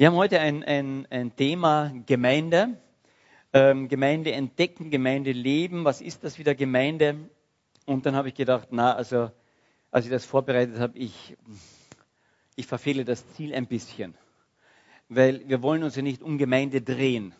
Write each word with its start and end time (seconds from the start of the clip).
Wir 0.00 0.06
haben 0.06 0.16
heute 0.16 0.40
ein, 0.40 0.64
ein, 0.64 1.06
ein 1.10 1.36
Thema 1.36 1.92
Gemeinde. 2.06 2.80
Ähm, 3.52 3.86
Gemeinde 3.86 4.32
entdecken, 4.32 4.90
Gemeinde 4.90 5.32
leben. 5.32 5.84
Was 5.84 6.00
ist 6.00 6.24
das 6.24 6.38
wieder 6.38 6.54
Gemeinde? 6.54 7.28
Und 7.84 8.06
dann 8.06 8.16
habe 8.16 8.28
ich 8.28 8.34
gedacht, 8.34 8.68
na, 8.70 8.94
also 8.94 9.30
als 9.90 10.06
ich 10.06 10.10
das 10.10 10.24
vorbereitet 10.24 10.78
habe, 10.78 10.96
ich, 10.96 11.36
ich 12.56 12.66
verfehle 12.66 13.04
das 13.04 13.28
Ziel 13.34 13.54
ein 13.54 13.66
bisschen. 13.66 14.14
Weil 15.10 15.46
wir 15.46 15.60
wollen 15.60 15.82
uns 15.82 15.96
ja 15.96 16.02
nicht 16.02 16.22
um 16.22 16.38
Gemeinde 16.38 16.80
drehen, 16.80 17.34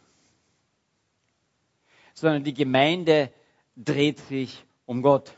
sondern 2.12 2.44
die 2.44 2.52
Gemeinde 2.52 3.32
dreht 3.74 4.18
sich 4.18 4.66
um 4.84 5.00
Gott. 5.00 5.32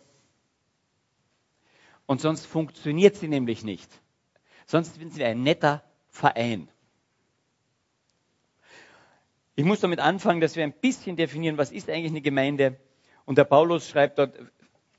Und 2.04 2.20
sonst 2.20 2.46
funktioniert 2.46 3.14
sie 3.14 3.29
nämlich 3.29 3.62
nicht. 3.62 3.89
Sonst 4.66 4.96
sind 4.96 5.14
sie 5.14 5.23
ein 5.23 5.45
netter 5.45 5.84
Verein. 6.09 6.68
Ich 9.55 9.65
muss 9.65 9.80
damit 9.80 10.01
anfangen, 10.01 10.41
dass 10.41 10.56
wir 10.56 10.65
ein 10.65 10.73
bisschen 10.73 11.16
definieren, 11.16 11.59
was 11.59 11.73
ist 11.73 11.91
eigentlich 11.91 12.12
eine 12.12 12.23
Gemeinde. 12.23 12.79
Und 13.27 13.37
der 13.37 13.45
Paulus 13.45 13.87
schreibt 13.87 14.19
dort 14.19 14.38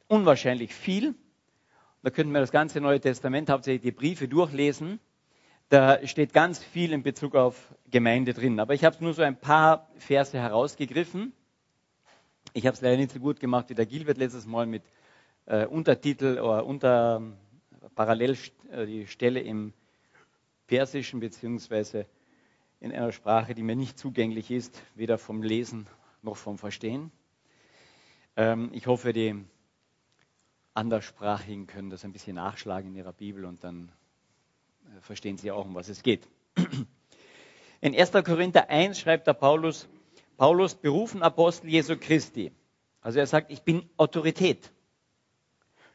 unwahrscheinlich 0.07 0.75
viel. 0.75 1.15
Da 2.03 2.11
könnten 2.11 2.33
wir 2.33 2.41
das 2.41 2.51
ganze 2.51 2.79
Neue 2.79 2.99
Testament, 2.99 3.49
hauptsächlich 3.49 3.81
die 3.81 3.91
Briefe 3.91 4.27
durchlesen. 4.27 4.99
Da 5.69 6.05
steht 6.05 6.33
ganz 6.33 6.63
viel 6.63 6.93
in 6.93 7.01
Bezug 7.01 7.35
auf 7.35 7.73
Gemeinde 7.89 8.35
drin. 8.35 8.59
Aber 8.59 8.75
ich 8.75 8.85
habe 8.85 9.03
nur 9.03 9.13
so 9.13 9.23
ein 9.23 9.39
paar 9.39 9.89
Verse 9.97 10.37
herausgegriffen. 10.37 11.33
Ich 12.53 12.67
habe 12.67 12.75
es 12.75 12.81
leider 12.81 12.97
nicht 12.97 13.11
so 13.11 13.19
gut 13.19 13.39
gemacht 13.39 13.69
wie 13.69 13.75
der 13.75 13.87
Gilbert 13.87 14.17
letztes 14.17 14.45
Mal 14.45 14.67
mit 14.67 14.83
äh, 15.47 15.65
Untertitel 15.65 16.39
oder 16.39 16.63
unter 16.67 17.23
parallel 17.95 18.37
äh, 18.71 18.85
die 18.85 19.07
Stelle 19.07 19.39
im 19.39 19.73
Persischen 20.67 21.19
beziehungsweise 21.19 22.05
in 22.83 22.91
einer 22.91 23.13
Sprache, 23.13 23.55
die 23.55 23.63
mir 23.63 23.77
nicht 23.77 23.97
zugänglich 23.97 24.51
ist, 24.51 24.83
weder 24.93 25.17
vom 25.17 25.41
Lesen 25.41 25.87
noch 26.21 26.35
vom 26.35 26.57
Verstehen. 26.57 27.11
Ähm, 28.35 28.71
ich 28.73 28.87
hoffe, 28.87 29.13
die 29.13 29.41
Anderssprachigen 30.73 31.65
können 31.65 31.89
das 31.89 32.03
ein 32.03 32.11
bisschen 32.11 32.35
nachschlagen 32.35 32.89
in 32.89 32.97
ihrer 32.97 33.13
Bibel 33.13 33.45
und 33.45 33.63
dann 33.63 33.89
äh, 34.83 34.99
verstehen 34.99 35.37
sie 35.37 35.49
auch, 35.49 35.63
um 35.63 35.75
was 35.75 35.87
es 35.87 36.03
geht. 36.03 36.27
In 37.79 37.95
1. 37.95 38.11
Korinther 38.11 38.69
1 38.69 38.99
schreibt 38.99 39.27
der 39.27 39.33
Paulus, 39.33 39.87
Paulus 40.35 40.75
berufen 40.75 41.23
Apostel 41.23 41.69
Jesu 41.69 41.95
Christi. 41.97 42.51
Also 42.99 43.19
er 43.19 43.27
sagt, 43.27 43.49
ich 43.49 43.61
bin 43.61 43.89
Autorität. 43.95 44.73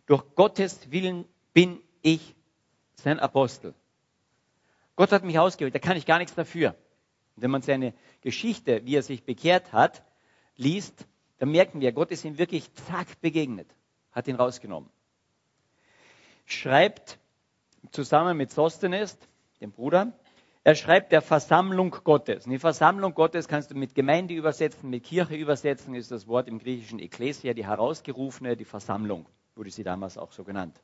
Durch 0.06 0.24
Gottes 0.34 0.90
Willen 0.90 1.26
bin 1.52 1.82
ich 2.00 2.34
sein 2.94 3.20
Apostel. 3.20 3.74
Gott 4.98 5.12
hat 5.12 5.22
mich 5.22 5.38
ausgewählt, 5.38 5.76
da 5.76 5.78
kann 5.78 5.96
ich 5.96 6.06
gar 6.06 6.18
nichts 6.18 6.34
dafür. 6.34 6.70
Und 7.36 7.42
wenn 7.44 7.52
man 7.52 7.62
seine 7.62 7.94
Geschichte, 8.20 8.84
wie 8.84 8.96
er 8.96 9.02
sich 9.02 9.22
bekehrt 9.22 9.72
hat, 9.72 10.02
liest, 10.56 11.06
dann 11.38 11.52
merken 11.52 11.80
wir, 11.80 11.92
Gott 11.92 12.10
ist 12.10 12.24
ihm 12.24 12.36
wirklich 12.36 12.74
zack 12.74 13.20
begegnet, 13.20 13.72
hat 14.10 14.26
ihn 14.26 14.34
rausgenommen. 14.34 14.90
Schreibt 16.46 17.20
zusammen 17.92 18.36
mit 18.36 18.50
Sostenes, 18.50 19.16
dem 19.60 19.70
Bruder, 19.70 20.12
er 20.64 20.74
schreibt 20.74 21.12
der 21.12 21.22
Versammlung 21.22 21.92
Gottes. 22.02 22.46
Und 22.46 22.50
die 22.50 22.58
Versammlung 22.58 23.14
Gottes 23.14 23.46
kannst 23.46 23.70
du 23.70 23.76
mit 23.76 23.94
Gemeinde 23.94 24.34
übersetzen, 24.34 24.90
mit 24.90 25.04
Kirche 25.04 25.36
übersetzen, 25.36 25.94
ist 25.94 26.10
das 26.10 26.26
Wort 26.26 26.48
im 26.48 26.58
griechischen 26.58 26.98
Ekklesia, 26.98 27.54
die 27.54 27.64
herausgerufene, 27.64 28.56
die 28.56 28.64
Versammlung, 28.64 29.26
wurde 29.54 29.70
sie 29.70 29.84
damals 29.84 30.18
auch 30.18 30.32
so 30.32 30.42
genannt. 30.42 30.82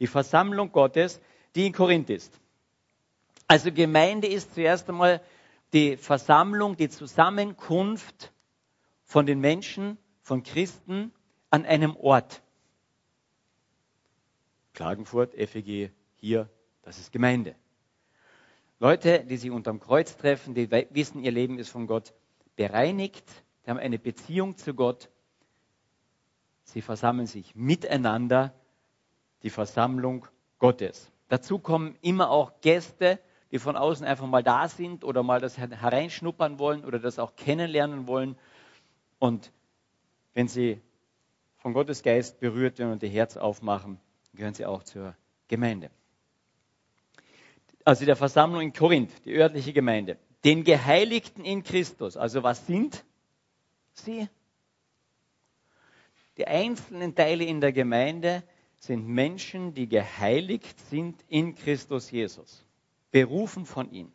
Die 0.00 0.06
Versammlung 0.06 0.72
Gottes, 0.72 1.20
die 1.54 1.66
in 1.66 1.74
Korinth 1.74 2.08
ist. 2.08 2.40
Also 3.48 3.70
Gemeinde 3.72 4.26
ist 4.26 4.54
zuerst 4.54 4.88
einmal 4.88 5.20
die 5.72 5.96
Versammlung, 5.96 6.76
die 6.76 6.88
Zusammenkunft 6.88 8.32
von 9.04 9.26
den 9.26 9.40
Menschen, 9.40 9.98
von 10.20 10.42
Christen 10.42 11.12
an 11.50 11.64
einem 11.64 11.96
Ort. 11.96 12.42
Klagenfurt, 14.74 15.34
FEG, 15.34 15.92
hier, 16.16 16.50
das 16.82 16.98
ist 16.98 17.12
Gemeinde. 17.12 17.54
Leute, 18.78 19.24
die 19.24 19.36
sich 19.36 19.50
unterm 19.50 19.80
Kreuz 19.80 20.16
treffen, 20.16 20.54
die 20.54 20.70
wissen, 20.70 21.22
ihr 21.22 21.30
Leben 21.30 21.58
ist 21.58 21.70
von 21.70 21.86
Gott 21.86 22.12
bereinigt, 22.56 23.24
die 23.64 23.70
haben 23.70 23.78
eine 23.78 23.98
Beziehung 23.98 24.56
zu 24.56 24.74
Gott. 24.74 25.08
Sie 26.64 26.82
versammeln 26.82 27.26
sich 27.26 27.54
miteinander, 27.54 28.52
die 29.42 29.50
Versammlung 29.50 30.26
Gottes. 30.58 31.10
Dazu 31.28 31.58
kommen 31.58 31.96
immer 32.02 32.30
auch 32.30 32.60
Gäste, 32.60 33.18
die 33.50 33.58
von 33.58 33.76
außen 33.76 34.06
einfach 34.06 34.26
mal 34.26 34.42
da 34.42 34.68
sind 34.68 35.04
oder 35.04 35.22
mal 35.22 35.40
das 35.40 35.58
hereinschnuppern 35.58 36.58
wollen 36.58 36.84
oder 36.84 36.98
das 36.98 37.18
auch 37.18 37.36
kennenlernen 37.36 38.06
wollen. 38.06 38.36
Und 39.18 39.52
wenn 40.34 40.48
sie 40.48 40.80
von 41.58 41.72
Gottes 41.72 42.02
Geist 42.02 42.40
berührt 42.40 42.78
werden 42.78 42.92
und 42.92 43.02
ihr 43.02 43.08
Herz 43.08 43.36
aufmachen, 43.36 44.00
gehören 44.34 44.54
sie 44.54 44.66
auch 44.66 44.82
zur 44.82 45.14
Gemeinde. 45.48 45.90
Also 47.84 48.04
der 48.04 48.16
Versammlung 48.16 48.62
in 48.62 48.72
Korinth, 48.72 49.24
die 49.24 49.34
örtliche 49.34 49.72
Gemeinde. 49.72 50.18
Den 50.44 50.64
Geheiligten 50.64 51.44
in 51.44 51.62
Christus. 51.62 52.16
Also 52.16 52.42
was 52.42 52.66
sind 52.66 53.04
sie? 53.92 54.28
Die 56.36 56.46
einzelnen 56.46 57.14
Teile 57.14 57.44
in 57.44 57.60
der 57.60 57.72
Gemeinde 57.72 58.42
sind 58.78 59.06
Menschen, 59.06 59.72
die 59.72 59.88
geheiligt 59.88 60.78
sind 60.90 61.24
in 61.28 61.54
Christus 61.54 62.10
Jesus 62.10 62.66
berufen 63.10 63.66
von 63.66 63.90
ihm. 63.90 64.12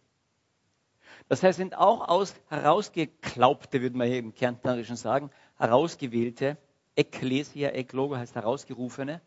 Das 1.28 1.44
heißt, 1.44 1.58
sind 1.58 1.78
auch 1.78 2.08
aus 2.08 2.36
herausgeklaubte, 2.50 3.82
würde 3.82 3.98
man 3.98 4.08
hier 4.08 4.20
im 4.20 4.34
Kärntnerischen 4.34 4.96
sagen, 4.96 5.30
herausgewählte, 5.58 6.58
Ecclesia, 6.96 7.70
Eklogo 7.70 8.18
heißt 8.18 8.36
herausgerufene. 8.36 9.22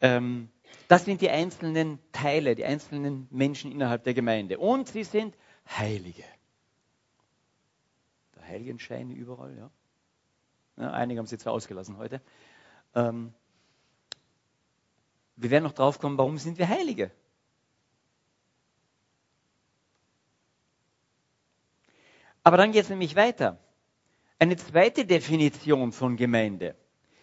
Ähm, 0.01 0.51
das 0.89 1.07
sind 1.07 1.23
die 1.23 1.31
einzelnen 1.31 1.99
Teile, 2.13 2.55
die 2.55 2.65
einzelnen 2.65 3.27
Menschen 3.31 3.73
innerhalb 3.73 4.05
der 4.05 4.13
Gemeinde. 4.13 4.59
Und 4.59 4.89
sie 4.89 5.05
sind 5.05 5.35
Heilige. 5.67 6.25
Der 8.37 8.43
Heiligenschein 8.43 9.11
überall, 9.11 9.57
ja. 9.57 9.71
ja 10.77 10.91
einige 10.91 11.21
haben 11.21 11.27
sie 11.27 11.39
zwar 11.39 11.55
ausgelassen 11.55 11.97
heute. 11.97 12.21
Ähm, 12.95 13.33
wir 15.37 15.51
werden 15.51 15.65
noch 15.65 15.73
drauf 15.73 15.99
kommen, 15.99 16.19
warum 16.19 16.37
sind 16.37 16.59
wir 16.59 16.69
Heilige? 16.69 17.11
Aber 22.45 22.59
dann 22.59 22.73
geht 22.73 22.85
es 22.85 22.91
nämlich 22.91 23.17
weiter. 23.17 23.59
Eine 24.39 24.57
zweite 24.57 25.07
Definition 25.07 25.93
von 25.93 26.17
Gemeinde. 26.17 26.77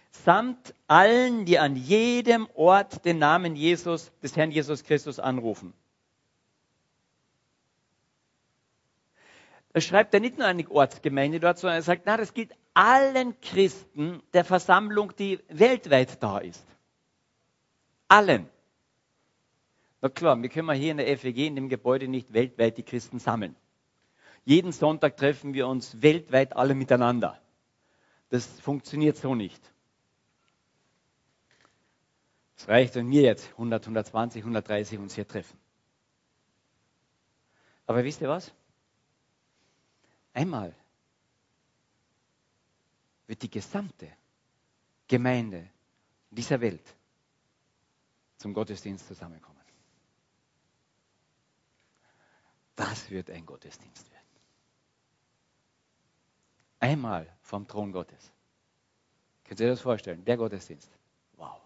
Samt 0.10 0.74
allen, 0.88 1.46
die 1.46 1.60
an 1.60 1.76
jedem 1.76 2.48
Ort 2.56 3.06
den 3.06 3.20
Namen 3.20 3.56
Jesus, 3.56 4.12
des 4.22 4.36
Herrn 4.36 4.52
Jesus 4.52 4.84
Christus 4.84 5.20
anrufen. 5.20 5.74
Da 9.74 9.80
schreibt 9.80 10.14
er 10.14 10.20
nicht 10.20 10.38
nur 10.38 10.48
eine 10.48 10.70
Ortsgemeinde 10.70 11.40
dort, 11.40 11.60
sondern 11.60 11.78
er 11.78 11.84
sagt, 11.84 12.04
na, 12.06 12.18
das 12.18 12.34
gilt 12.34 12.54
allen 12.74 13.40
Christen 13.40 14.22
der 14.34 14.44
Versammlung, 14.44 15.16
die 15.16 15.40
weltweit 15.48 16.22
da 16.22 16.40
ist. 16.40 16.66
Allen. 18.10 18.50
Na 20.02 20.10
klar, 20.10 20.42
wir 20.42 20.50
können 20.50 20.70
hier 20.74 20.92
in 20.92 20.98
der 20.98 21.18
FEG, 21.18 21.48
in 21.48 21.56
dem 21.56 21.70
Gebäude, 21.70 22.10
nicht 22.10 22.34
weltweit 22.34 22.78
die 22.78 22.84
Christen 22.84 23.20
sammeln. 23.20 23.56
Jeden 24.44 24.72
Sonntag 24.72 25.18
treffen 25.18 25.54
wir 25.54 25.68
uns 25.68 26.02
weltweit 26.02 26.56
alle 26.56 26.74
miteinander. 26.74 27.40
Das 28.30 28.46
funktioniert 28.60 29.18
so 29.18 29.36
nicht. 29.36 29.62
Es 32.58 32.68
reicht, 32.68 32.96
wenn 32.96 33.10
wir 33.10 33.22
jetzt 33.22 33.50
100, 33.52 33.84
120, 33.84 34.42
130 34.44 35.00
uns 35.00 35.16
hier 35.16 35.28
treffen. 35.28 35.60
Aber 37.86 38.04
wisst 38.04 38.22
ihr 38.22 38.30
was? 38.30 38.54
Einmal 40.34 40.74
wird 43.28 43.42
die 43.42 43.50
gesamte 43.50 44.08
Gemeinde 45.08 45.70
dieser 46.30 46.62
Welt 46.62 46.96
zum 48.38 48.54
Gottesdienst 48.54 49.08
zusammenkommen. 49.08 49.60
Das 52.76 53.10
wird 53.10 53.30
ein 53.30 53.46
Gottesdienst 53.46 54.10
werden. 54.10 54.21
Einmal 56.82 57.32
vom 57.44 57.68
Thron 57.68 57.92
Gottes. 57.92 58.32
Könnt 59.46 59.60
ihr 59.60 59.68
das 59.68 59.82
vorstellen? 59.82 60.26
Der 60.26 60.36
Gottesdienst. 60.36 60.90
Wow. 61.38 61.62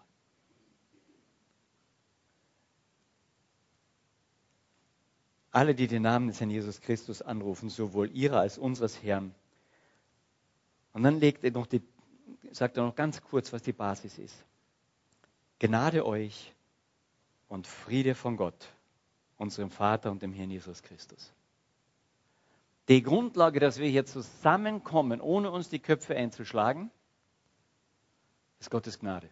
Alle, 5.50 5.74
die 5.74 5.86
den 5.86 6.02
Namen 6.02 6.28
des 6.28 6.38
Herrn 6.38 6.50
Jesus 6.50 6.82
Christus 6.82 7.22
anrufen, 7.22 7.70
sowohl 7.70 8.10
ihrer 8.10 8.40
als 8.40 8.58
unseres 8.58 9.02
Herrn. 9.02 9.34
Und 10.92 11.02
dann 11.02 11.18
legt 11.18 11.44
er 11.44 11.50
noch 11.50 11.66
die, 11.66 11.80
sagt 12.52 12.76
er 12.76 12.84
noch 12.84 12.94
ganz 12.94 13.22
kurz, 13.22 13.54
was 13.54 13.62
die 13.62 13.72
Basis 13.72 14.18
ist. 14.18 14.44
Gnade 15.58 16.04
euch 16.04 16.54
und 17.48 17.66
Friede 17.66 18.14
von 18.14 18.36
Gott, 18.36 18.68
unserem 19.38 19.70
Vater 19.70 20.10
und 20.10 20.20
dem 20.20 20.34
Herrn 20.34 20.50
Jesus 20.50 20.82
Christus. 20.82 21.32
Die 22.88 23.02
Grundlage, 23.02 23.58
dass 23.58 23.78
wir 23.78 23.88
hier 23.88 24.06
zusammenkommen, 24.06 25.20
ohne 25.20 25.50
uns 25.50 25.68
die 25.68 25.80
Köpfe 25.80 26.14
einzuschlagen, 26.14 26.90
ist 28.60 28.70
Gottes 28.70 28.98
Gnade. 28.98 29.28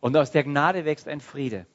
Und 0.00 0.16
aus 0.16 0.30
der 0.30 0.44
Gnade 0.44 0.84
wächst 0.84 1.08
ein 1.08 1.20
Friede. 1.20 1.66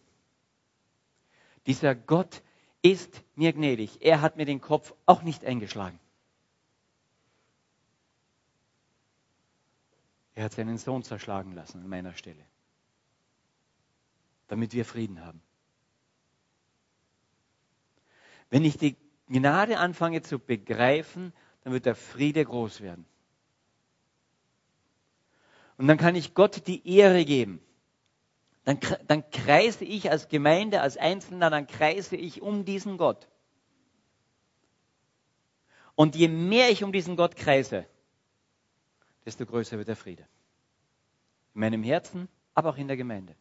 Dieser 1.68 1.94
Gott 1.94 2.42
ist 2.82 3.24
mir 3.36 3.54
gnädig. 3.54 4.02
Er 4.02 4.22
hat 4.22 4.38
mir 4.38 4.46
den 4.46 4.62
Kopf 4.62 4.94
auch 5.06 5.22
nicht 5.22 5.46
eingeschlagen. 5.46 6.00
Er 10.34 10.46
hat 10.46 10.54
seinen 10.54 10.78
Sohn 10.78 11.04
zerschlagen 11.04 11.52
lassen 11.52 11.82
an 11.82 11.90
meiner 11.90 12.14
Stelle, 12.14 12.46
damit 14.48 14.74
wir 14.74 14.86
Frieden 14.86 15.26
haben. 15.26 15.42
Wenn 18.50 18.64
ich 18.64 18.78
die 18.78 18.96
Gnade 19.30 19.78
anfange 19.78 20.22
zu 20.22 20.40
begreifen, 20.40 21.34
dann 21.64 21.74
wird 21.74 21.86
der 21.86 21.96
Friede 21.96 22.44
groß 22.44 22.82
werden. 22.82 23.06
Und 25.78 25.88
dann 25.88 25.98
kann 25.98 26.16
ich 26.16 26.34
Gott 26.34 26.68
die 26.68 26.86
Ehre 26.98 27.24
geben. 27.24 27.62
Dann, 28.66 28.80
dann 29.08 29.30
kreise 29.32 29.86
ich 29.86 30.12
als 30.12 30.28
Gemeinde, 30.28 30.82
als 30.82 30.98
Einzelner, 30.98 31.50
dann 31.50 31.68
kreise 31.68 32.16
ich 32.16 32.42
um 32.42 32.66
diesen 32.66 32.98
Gott. 32.98 33.28
Und 35.96 36.16
je 36.16 36.28
mehr 36.28 36.70
ich 36.70 36.84
um 36.84 36.92
diesen 36.92 37.16
Gott 37.16 37.36
kreise, 37.36 37.86
desto 39.26 39.46
größer 39.46 39.78
wird 39.78 39.88
der 39.88 39.96
Friede. 39.96 40.28
In 41.54 41.62
meinem 41.62 41.84
Herzen, 41.84 42.28
aber 42.54 42.70
auch 42.70 42.78
in 42.78 42.88
der 42.88 42.98
Gemeinde. 42.98 43.36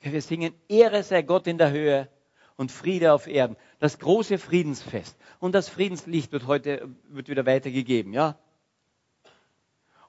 Wir 0.00 0.20
singen, 0.20 0.54
Ehre 0.68 1.02
sei 1.02 1.22
Gott 1.22 1.46
in 1.46 1.56
der 1.56 1.70
Höhe 1.70 2.10
und 2.56 2.70
Friede 2.70 3.12
auf 3.12 3.26
Erden. 3.26 3.56
Das 3.78 3.98
große 3.98 4.38
Friedensfest. 4.38 5.16
Und 5.40 5.54
das 5.54 5.68
Friedenslicht 5.68 6.32
wird 6.32 6.46
heute 6.46 6.88
wird 7.08 7.28
wieder 7.28 7.46
weitergegeben, 7.46 8.12
ja? 8.12 8.38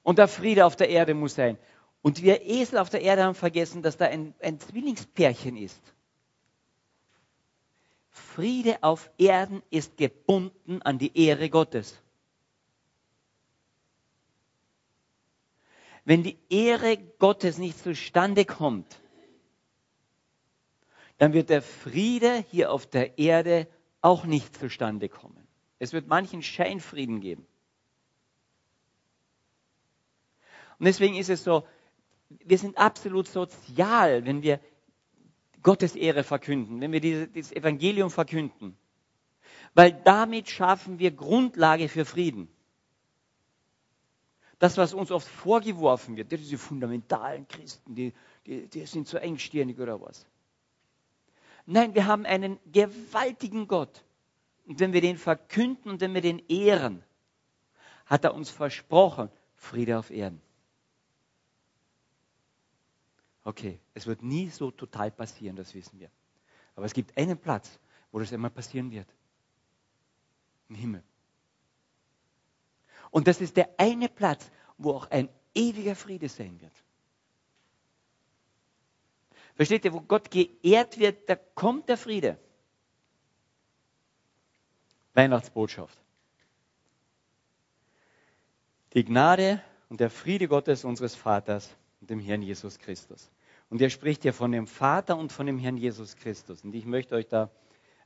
Und 0.02 0.18
der 0.18 0.28
Friede 0.28 0.64
auf 0.66 0.76
der 0.76 0.88
Erde 0.88 1.14
muss 1.14 1.34
sein. 1.34 1.58
Und 2.02 2.22
wir 2.22 2.42
Esel 2.42 2.78
auf 2.78 2.90
der 2.90 3.02
Erde 3.02 3.24
haben 3.24 3.34
vergessen, 3.34 3.82
dass 3.82 3.96
da 3.96 4.04
ein, 4.06 4.34
ein 4.40 4.60
Zwillingspärchen 4.60 5.56
ist. 5.56 5.80
Friede 8.10 8.82
auf 8.82 9.10
Erden 9.18 9.62
ist 9.70 9.96
gebunden 9.96 10.80
an 10.82 10.98
die 10.98 11.18
Ehre 11.18 11.50
Gottes. 11.50 12.00
Wenn 16.04 16.22
die 16.22 16.38
Ehre 16.48 16.96
Gottes 17.18 17.58
nicht 17.58 17.78
zustande 17.82 18.44
kommt, 18.44 19.00
dann 21.18 21.32
wird 21.32 21.50
der 21.50 21.62
Friede 21.62 22.44
hier 22.50 22.70
auf 22.70 22.86
der 22.86 23.18
Erde 23.18 23.66
auch 24.02 24.24
nicht 24.24 24.56
zustande 24.56 25.08
kommen. 25.08 25.46
Es 25.78 25.92
wird 25.92 26.08
manchen 26.08 26.42
Scheinfrieden 26.42 27.20
geben. 27.20 27.46
Und 30.78 30.86
deswegen 30.86 31.16
ist 31.16 31.30
es 31.30 31.42
so, 31.42 31.66
wir 32.28 32.58
sind 32.58 32.76
absolut 32.76 33.28
sozial, 33.28 34.24
wenn 34.26 34.42
wir 34.42 34.60
Gottes 35.62 35.96
Ehre 35.96 36.22
verkünden, 36.22 36.80
wenn 36.80 36.92
wir 36.92 37.00
dieses 37.00 37.52
Evangelium 37.52 38.10
verkünden. 38.10 38.76
Weil 39.74 39.92
damit 40.04 40.48
schaffen 40.48 40.98
wir 40.98 41.10
Grundlage 41.10 41.88
für 41.88 42.04
Frieden. 42.04 42.48
Das, 44.58 44.76
was 44.78 44.94
uns 44.94 45.10
oft 45.10 45.28
vorgeworfen 45.28 46.16
wird, 46.16 46.32
diese 46.32 46.56
fundamentalen 46.56 47.46
Christen, 47.46 47.94
die, 47.94 48.12
die, 48.46 48.68
die 48.68 48.86
sind 48.86 49.06
so 49.06 49.18
engstirnig 49.18 49.78
oder 49.78 50.00
was. 50.00 50.26
Nein, 51.66 51.94
wir 51.94 52.06
haben 52.06 52.24
einen 52.24 52.58
gewaltigen 52.70 53.66
Gott. 53.66 54.04
Und 54.66 54.80
wenn 54.80 54.92
wir 54.92 55.00
den 55.00 55.18
verkünden 55.18 55.90
und 55.90 56.00
wenn 56.00 56.14
wir 56.14 56.20
den 56.20 56.38
ehren, 56.48 57.02
hat 58.06 58.24
er 58.24 58.34
uns 58.34 58.50
versprochen, 58.50 59.28
Friede 59.56 59.98
auf 59.98 60.10
Erden. 60.10 60.40
Okay, 63.42 63.80
es 63.94 64.06
wird 64.06 64.22
nie 64.22 64.48
so 64.48 64.70
total 64.70 65.10
passieren, 65.10 65.56
das 65.56 65.74
wissen 65.74 66.00
wir. 66.00 66.10
Aber 66.74 66.86
es 66.86 66.92
gibt 66.92 67.16
einen 67.16 67.38
Platz, 67.38 67.78
wo 68.10 68.18
das 68.18 68.32
einmal 68.32 68.50
passieren 68.50 68.90
wird. 68.90 69.08
Im 70.68 70.74
Himmel. 70.74 71.02
Und 73.10 73.28
das 73.28 73.40
ist 73.40 73.56
der 73.56 73.70
eine 73.78 74.08
Platz, 74.08 74.50
wo 74.78 74.92
auch 74.92 75.10
ein 75.10 75.28
ewiger 75.54 75.94
Friede 75.94 76.28
sein 76.28 76.60
wird. 76.60 76.72
Versteht 79.56 79.86
ihr, 79.86 79.92
wo 79.94 80.00
Gott 80.02 80.30
geehrt 80.30 80.98
wird, 80.98 81.28
da 81.28 81.34
kommt 81.34 81.88
der 81.88 81.96
Friede. 81.96 82.38
Weihnachtsbotschaft. 85.14 85.98
Die 88.92 89.04
Gnade 89.04 89.62
und 89.88 90.00
der 90.00 90.10
Friede 90.10 90.46
Gottes 90.46 90.84
unseres 90.84 91.14
Vaters 91.14 91.74
und 92.00 92.10
dem 92.10 92.20
Herrn 92.20 92.42
Jesus 92.42 92.78
Christus. 92.78 93.30
Und 93.70 93.80
er 93.80 93.88
spricht 93.88 94.22
hier 94.22 94.34
von 94.34 94.52
dem 94.52 94.66
Vater 94.66 95.16
und 95.16 95.32
von 95.32 95.46
dem 95.46 95.58
Herrn 95.58 95.78
Jesus 95.78 96.16
Christus. 96.16 96.62
Und 96.62 96.74
ich 96.74 96.84
möchte 96.84 97.14
euch 97.14 97.26
da 97.26 97.50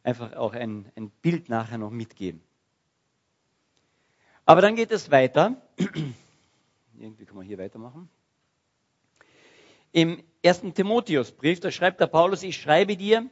einfach 0.04 0.34
auch 0.34 0.54
ein, 0.54 0.90
ein 0.96 1.10
Bild 1.10 1.48
nachher 1.48 1.78
noch 1.78 1.90
mitgeben. 1.90 2.40
Aber 4.46 4.60
dann 4.60 4.76
geht 4.76 4.92
es 4.92 5.10
weiter. 5.10 5.60
Irgendwie 6.98 7.24
kann 7.24 7.36
man 7.36 7.46
hier 7.46 7.58
weitermachen. 7.58 8.08
Im 9.92 10.22
ersten 10.42 10.74
Timotheusbrief, 10.74 11.60
da 11.60 11.70
schreibt 11.70 12.00
der 12.00 12.06
Paulus, 12.06 12.42
ich 12.42 12.56
schreibe 12.56 12.96
dir, 12.96 13.28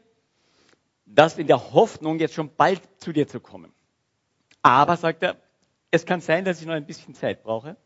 das 1.06 1.38
in 1.38 1.46
der 1.46 1.72
Hoffnung, 1.72 2.19
jetzt 2.19 2.34
schon 2.34 2.55
bald 2.55 2.82
zu 2.99 3.12
dir 3.12 3.26
zu 3.26 3.40
kommen. 3.40 3.72
Aber, 4.62 4.96
sagt 4.96 5.22
er, 5.22 5.37
es 5.90 6.05
kann 6.05 6.20
sein, 6.20 6.44
dass 6.44 6.60
ich 6.60 6.66
noch 6.66 6.75
ein 6.75 6.87
bisschen 6.87 7.14
Zeit 7.14 7.43
brauche. 7.43 7.76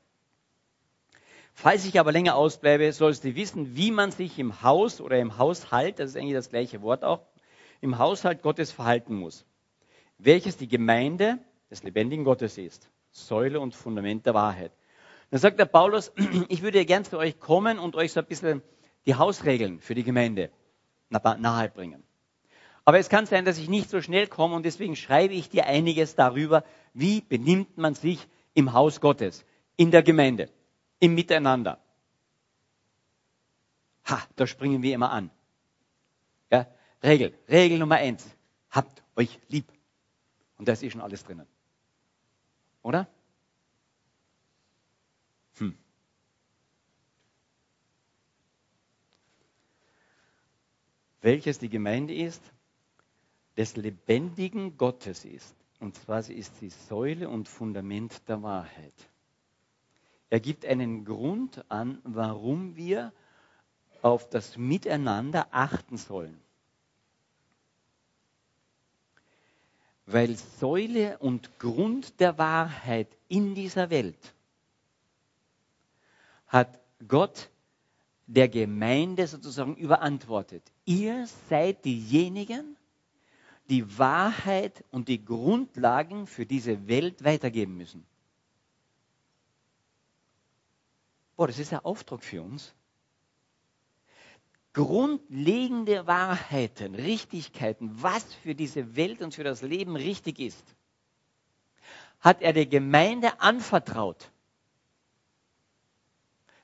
Falls 1.54 1.84
ich 1.84 2.00
aber 2.00 2.12
länger 2.12 2.34
ausbleibe, 2.34 2.92
sollst 2.92 3.24
du 3.24 3.34
wissen, 3.34 3.76
wie 3.76 3.90
man 3.90 4.10
sich 4.10 4.38
im 4.38 4.62
Haus 4.62 5.00
oder 5.00 5.18
im 5.18 5.38
Haushalt, 5.38 5.98
das 5.98 6.10
ist 6.10 6.16
eigentlich 6.16 6.32
das 6.32 6.48
gleiche 6.48 6.82
Wort 6.82 7.04
auch, 7.04 7.20
im 7.80 7.98
Haushalt 7.98 8.42
Gottes 8.42 8.72
verhalten 8.72 9.14
muss, 9.14 9.44
welches 10.18 10.56
die 10.56 10.68
Gemeinde 10.68 11.38
des 11.70 11.82
lebendigen 11.82 12.24
Gottes 12.24 12.58
ist, 12.58 12.88
Säule 13.10 13.60
und 13.60 13.74
Fundament 13.74 14.24
der 14.24 14.34
Wahrheit. 14.34 14.72
Dann 15.32 15.40
sagt 15.40 15.58
der 15.58 15.64
Paulus, 15.64 16.12
ich 16.50 16.60
würde 16.60 16.84
gern 16.84 17.06
zu 17.06 17.16
euch 17.16 17.40
kommen 17.40 17.78
und 17.78 17.96
euch 17.96 18.12
so 18.12 18.20
ein 18.20 18.26
bisschen 18.26 18.62
die 19.06 19.14
Hausregeln 19.14 19.80
für 19.80 19.94
die 19.94 20.04
Gemeinde 20.04 20.50
nahebringen. 21.08 22.02
Aber 22.84 22.98
es 22.98 23.08
kann 23.08 23.24
sein, 23.24 23.46
dass 23.46 23.56
ich 23.56 23.70
nicht 23.70 23.88
so 23.88 24.02
schnell 24.02 24.26
komme 24.26 24.54
und 24.54 24.66
deswegen 24.66 24.94
schreibe 24.94 25.32
ich 25.32 25.48
dir 25.48 25.64
einiges 25.64 26.16
darüber, 26.16 26.64
wie 26.92 27.22
benimmt 27.22 27.78
man 27.78 27.94
sich 27.94 28.28
im 28.52 28.74
Haus 28.74 29.00
Gottes, 29.00 29.46
in 29.76 29.90
der 29.90 30.02
Gemeinde, 30.02 30.50
im 31.00 31.14
Miteinander. 31.14 31.78
Ha, 34.04 34.20
da 34.36 34.46
springen 34.46 34.82
wir 34.82 34.94
immer 34.94 35.12
an. 35.12 35.30
Ja, 36.50 36.66
Regel, 37.02 37.32
Regel 37.48 37.78
Nummer 37.78 37.94
eins. 37.94 38.28
Habt 38.68 39.02
euch 39.16 39.40
lieb. 39.48 39.72
Und 40.58 40.68
da 40.68 40.74
ist 40.74 40.82
eh 40.82 40.90
schon 40.90 41.00
alles 41.00 41.24
drinnen. 41.24 41.46
Oder? 42.82 43.08
Welches 51.22 51.58
die 51.58 51.68
Gemeinde 51.68 52.14
ist, 52.14 52.42
des 53.56 53.76
lebendigen 53.76 54.76
Gottes 54.76 55.24
ist. 55.24 55.54
Und 55.78 55.96
zwar 55.96 56.22
sie 56.22 56.34
ist 56.34 56.60
die 56.60 56.70
Säule 56.70 57.28
und 57.28 57.48
Fundament 57.48 58.28
der 58.28 58.42
Wahrheit. 58.42 58.94
Er 60.30 60.40
gibt 60.40 60.64
einen 60.64 61.04
Grund 61.04 61.64
an, 61.70 62.00
warum 62.04 62.76
wir 62.76 63.12
auf 64.00 64.28
das 64.28 64.56
Miteinander 64.56 65.48
achten 65.50 65.96
sollen. 65.96 66.40
Weil 70.06 70.36
Säule 70.36 71.18
und 71.18 71.58
Grund 71.58 72.18
der 72.18 72.38
Wahrheit 72.38 73.08
in 73.28 73.54
dieser 73.54 73.90
Welt 73.90 74.34
hat 76.46 76.80
Gott 77.06 77.50
der 78.32 78.48
Gemeinde 78.48 79.26
sozusagen 79.26 79.76
überantwortet. 79.76 80.62
Ihr 80.86 81.26
seid 81.50 81.84
diejenigen, 81.84 82.76
die 83.68 83.98
Wahrheit 83.98 84.84
und 84.90 85.08
die 85.08 85.22
Grundlagen 85.22 86.26
für 86.26 86.46
diese 86.46 86.88
Welt 86.88 87.24
weitergeben 87.24 87.76
müssen. 87.76 88.06
Boah, 91.36 91.46
das 91.46 91.58
ist 91.58 91.74
ein 91.74 91.80
Auftrag 91.80 92.24
für 92.24 92.42
uns. 92.42 92.74
Grundlegende 94.72 96.06
Wahrheiten, 96.06 96.94
Richtigkeiten, 96.94 98.02
was 98.02 98.32
für 98.36 98.54
diese 98.54 98.96
Welt 98.96 99.20
und 99.20 99.34
für 99.34 99.44
das 99.44 99.60
Leben 99.60 99.94
richtig 99.94 100.38
ist, 100.38 100.64
hat 102.20 102.40
er 102.40 102.54
der 102.54 102.66
Gemeinde 102.66 103.40
anvertraut 103.40 104.31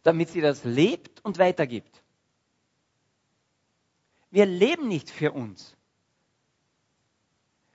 damit 0.03 0.31
sie 0.31 0.41
das 0.41 0.65
lebt 0.65 1.25
und 1.25 1.39
weitergibt. 1.39 2.03
Wir 4.31 4.47
leben 4.47 4.89
nicht 4.89 5.11
für 5.11 5.33
uns. 5.33 5.77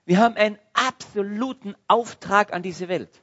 Wir 0.04 0.18
haben 0.18 0.36
einen 0.36 0.58
absoluten 0.72 1.74
Auftrag 1.88 2.52
an 2.52 2.62
diese 2.62 2.88
Welt. 2.88 3.22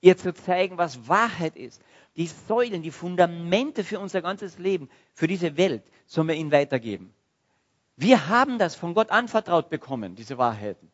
Ihr 0.00 0.16
zu 0.16 0.34
zeigen, 0.34 0.78
was 0.78 1.08
Wahrheit 1.08 1.56
ist. 1.56 1.82
Die 2.16 2.26
Säulen, 2.26 2.82
die 2.82 2.90
Fundamente 2.90 3.84
für 3.84 3.98
unser 3.98 4.22
ganzes 4.22 4.58
Leben, 4.58 4.88
für 5.12 5.26
diese 5.26 5.56
Welt, 5.56 5.82
sollen 6.06 6.28
wir 6.28 6.34
ihnen 6.34 6.52
weitergeben. 6.52 7.14
Wir 7.96 8.28
haben 8.28 8.58
das 8.58 8.74
von 8.74 8.94
Gott 8.94 9.10
anvertraut 9.10 9.70
bekommen, 9.70 10.14
diese 10.14 10.36
Wahrheiten. 10.38 10.90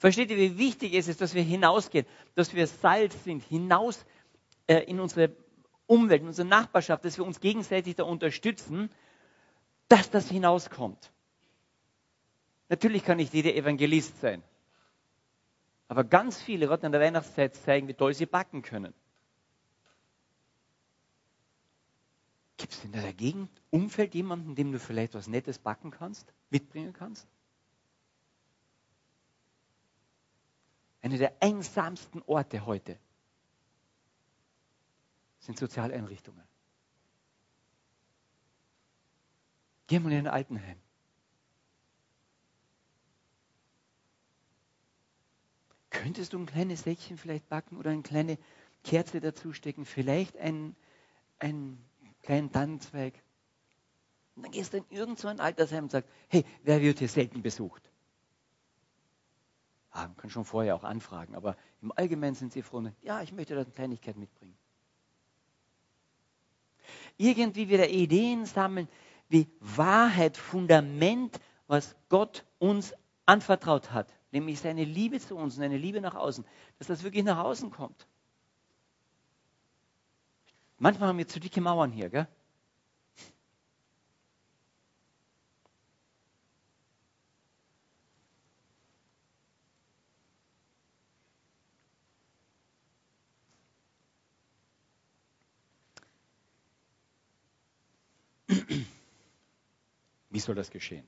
Versteht 0.00 0.30
ihr, 0.30 0.38
wie 0.38 0.56
wichtig 0.56 0.94
es 0.94 1.08
ist, 1.08 1.20
dass 1.20 1.34
wir 1.34 1.42
hinausgehen, 1.42 2.06
dass 2.34 2.54
wir 2.54 2.66
Salz 2.66 3.22
sind, 3.22 3.44
hinaus 3.44 4.06
äh, 4.66 4.78
in 4.84 4.98
unsere 4.98 5.36
Umwelt, 5.86 6.22
in 6.22 6.28
unsere 6.28 6.48
Nachbarschaft, 6.48 7.04
dass 7.04 7.18
wir 7.18 7.26
uns 7.26 7.38
gegenseitig 7.38 7.96
da 7.96 8.04
unterstützen, 8.04 8.88
dass 9.88 10.10
das 10.10 10.30
hinauskommt. 10.30 11.12
Natürlich 12.70 13.04
kann 13.04 13.18
nicht 13.18 13.34
jeder 13.34 13.54
Evangelist 13.54 14.18
sein. 14.22 14.42
Aber 15.86 16.02
ganz 16.04 16.40
viele 16.40 16.70
werden 16.70 16.86
in 16.86 16.92
der 16.92 17.00
Weihnachtszeit 17.02 17.54
zeigen, 17.56 17.86
wie 17.86 17.94
toll 17.94 18.14
sie 18.14 18.24
backen 18.24 18.62
können. 18.62 18.94
Gibt 22.56 22.72
es 22.72 22.84
in 22.86 22.92
der 22.92 23.12
Gegend, 23.12 23.50
Umfeld 23.68 24.14
jemanden, 24.14 24.54
dem 24.54 24.72
du 24.72 24.78
vielleicht 24.78 25.12
was 25.12 25.26
Nettes 25.26 25.58
backen 25.58 25.90
kannst, 25.90 26.32
mitbringen 26.48 26.94
kannst? 26.94 27.28
Einer 31.02 31.18
der 31.18 31.34
einsamsten 31.40 32.22
Orte 32.26 32.66
heute 32.66 32.98
sind 35.38 35.58
Sozialeinrichtungen. 35.58 36.44
Geh 39.86 39.98
mal 39.98 40.12
in 40.12 40.18
ein 40.18 40.26
Altenheim. 40.28 40.78
Könntest 45.88 46.32
du 46.32 46.38
ein 46.38 46.46
kleines 46.46 46.82
Säckchen 46.82 47.18
vielleicht 47.18 47.48
backen 47.48 47.76
oder 47.76 47.90
eine 47.90 48.02
kleine 48.02 48.38
Kerze 48.84 49.20
dazustecken? 49.20 49.84
Vielleicht 49.84 50.36
einen, 50.36 50.76
einen 51.38 51.84
kleinen 52.22 52.52
Tannenzweig? 52.52 53.14
Und 54.36 54.44
dann 54.44 54.52
gehst 54.52 54.72
du 54.72 54.78
in 54.78 54.84
irgendein 54.90 55.36
so 55.36 55.42
Altersheim 55.42 55.84
und 55.84 55.90
sagst, 55.90 56.10
hey, 56.28 56.44
wer 56.62 56.80
wird 56.80 57.00
hier 57.00 57.08
selten 57.08 57.42
besucht? 57.42 57.89
Ah, 59.90 60.02
man 60.06 60.16
kann 60.16 60.30
schon 60.30 60.44
vorher 60.44 60.76
auch 60.76 60.84
anfragen, 60.84 61.34
aber 61.34 61.56
im 61.82 61.92
Allgemeinen 61.96 62.34
sind 62.34 62.52
sie 62.52 62.62
froh, 62.62 62.82
ja, 63.02 63.22
ich 63.22 63.32
möchte 63.32 63.54
da 63.54 63.62
eine 63.62 63.70
Kleinigkeit 63.70 64.16
mitbringen. 64.16 64.56
Irgendwie 67.16 67.68
wieder 67.68 67.88
Ideen 67.88 68.46
sammeln, 68.46 68.88
wie 69.28 69.48
Wahrheit, 69.60 70.36
Fundament, 70.36 71.40
was 71.66 71.96
Gott 72.08 72.44
uns 72.58 72.94
anvertraut 73.26 73.92
hat, 73.92 74.12
nämlich 74.32 74.60
seine 74.60 74.84
Liebe 74.84 75.20
zu 75.20 75.36
uns 75.36 75.56
und 75.56 75.62
eine 75.62 75.76
Liebe 75.76 76.00
nach 76.00 76.14
außen, 76.14 76.44
dass 76.78 76.88
das 76.88 77.02
wirklich 77.02 77.24
nach 77.24 77.38
außen 77.38 77.70
kommt. 77.70 78.06
Manchmal 80.78 81.08
haben 81.08 81.18
wir 81.18 81.28
zu 81.28 81.40
dicke 81.40 81.60
Mauern 81.60 81.92
hier, 81.92 82.10
gell? 82.10 82.28
Wie 100.30 100.40
soll 100.40 100.54
das 100.54 100.70
geschehen? 100.70 101.06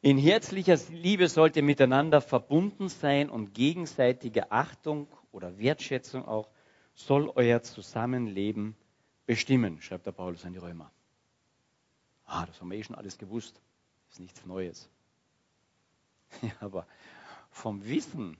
In 0.00 0.16
herzlicher 0.16 0.78
Liebe 0.90 1.28
sollt 1.28 1.56
ihr 1.56 1.62
miteinander 1.62 2.20
verbunden 2.20 2.88
sein 2.88 3.30
und 3.30 3.52
gegenseitige 3.54 4.52
Achtung 4.52 5.08
oder 5.32 5.58
Wertschätzung 5.58 6.24
auch 6.24 6.48
soll 6.94 7.30
euer 7.34 7.62
Zusammenleben 7.62 8.76
bestimmen, 9.26 9.80
schreibt 9.82 10.06
der 10.06 10.12
Paulus 10.12 10.44
an 10.44 10.52
die 10.52 10.58
Römer. 10.58 10.90
Ah, 12.24 12.46
das 12.46 12.60
haben 12.60 12.70
wir 12.70 12.78
eh 12.78 12.84
schon 12.84 12.96
alles 12.96 13.18
gewusst. 13.18 13.60
Das 14.08 14.16
ist 14.16 14.20
nichts 14.20 14.44
Neues. 14.44 14.88
Ja, 16.42 16.52
aber 16.60 16.86
vom 17.50 17.82
Wissen 17.86 18.36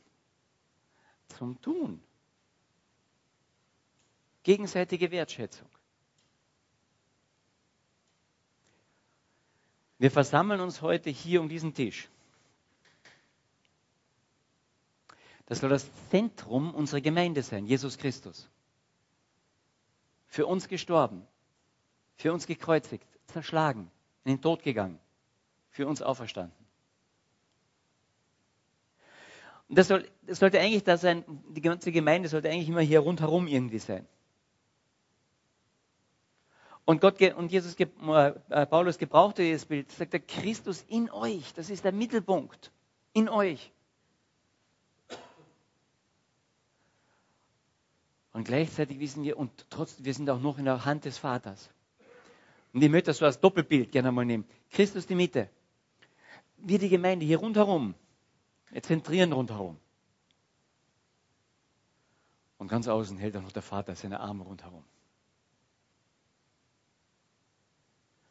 zum 1.29 1.59
Tun. 1.63 2.03
Gegenseitige 4.43 5.11
Wertschätzung. 5.11 5.69
Wir 9.99 10.11
versammeln 10.11 10.61
uns 10.61 10.81
heute 10.81 11.11
hier 11.11 11.41
um 11.41 11.49
diesen 11.49 11.75
Tisch. 11.75 12.09
Das 15.47 15.61
soll 15.61 15.71
das 15.71 15.89
Zentrum 16.11 16.75
unserer 16.75 17.01
Gemeinde 17.01 17.43
sein, 17.43 17.67
Jesus 17.67 17.99
Christus. 17.99 18.49
Für 20.27 20.47
uns 20.47 20.69
gestorben, 20.69 21.27
für 22.17 22.33
uns 22.33 22.47
gekreuzigt, 22.47 23.07
zerschlagen, 23.27 23.91
in 24.25 24.37
den 24.37 24.43
Tod 24.43 24.63
gegangen, 24.63 25.01
für 25.71 25.87
uns 25.87 26.03
auferstanden. 26.03 26.55
Und 29.69 29.79
das, 29.79 29.89
soll, 29.89 30.09
das 30.27 30.39
sollte 30.39 30.61
eigentlich 30.61 30.85
da 30.85 30.97
sein, 30.97 31.25
die 31.49 31.61
ganze 31.61 31.93
Gemeinde 31.93 32.29
sollte 32.29 32.51
eigentlich 32.51 32.69
immer 32.69 32.81
hier 32.81 33.01
rundherum 33.01 33.47
irgendwie 33.47 33.79
sein. 33.79 34.07
Und, 36.89 37.03
Gott, 37.03 37.21
und 37.21 37.53
Jesus, 37.53 37.77
äh, 37.79 38.67
Paulus 38.67 38.97
gebrauchte 38.97 39.43
dieses 39.43 39.67
Bild, 39.67 39.93
sagt 39.93 40.15
er, 40.15 40.21
Christus 40.21 40.83
in 40.89 41.11
euch, 41.11 41.53
das 41.53 41.69
ist 41.69 41.85
der 41.85 41.93
Mittelpunkt, 41.93 42.73
in 43.13 43.29
euch. 43.29 43.71
Und 48.33 48.45
gleichzeitig 48.45 48.99
wissen 49.01 49.23
wir, 49.23 49.37
und 49.37 49.67
trotzdem, 49.69 50.07
wir 50.07 50.15
sind 50.15 50.31
auch 50.31 50.41
noch 50.41 50.57
in 50.57 50.65
der 50.65 50.87
Hand 50.87 51.05
des 51.05 51.19
Vaters. 51.19 51.69
Und 52.73 52.83
ich 52.83 52.89
möchte 52.89 53.11
das 53.11 53.19
so 53.19 53.27
als 53.27 53.39
Doppelbild 53.39 53.93
gerne 53.93 54.11
mal 54.11 54.25
nehmen. 54.25 54.47
Christus 54.71 55.07
die 55.07 55.15
Mitte. 55.15 55.51
Wir 56.57 56.79
die 56.79 56.89
Gemeinde 56.89 57.27
hier 57.27 57.37
rundherum. 57.37 57.97
Wir 58.71 58.83
zentrieren 58.83 59.35
rundherum. 59.35 59.77
Und 62.57 62.69
ganz 62.69 62.89
außen 62.89 63.19
hält 63.19 63.37
auch 63.37 63.43
noch 63.43 63.53
der 63.53 63.61
Vater 63.61 63.95
seine 63.95 64.21
Arme 64.21 64.45
rundherum. 64.45 64.85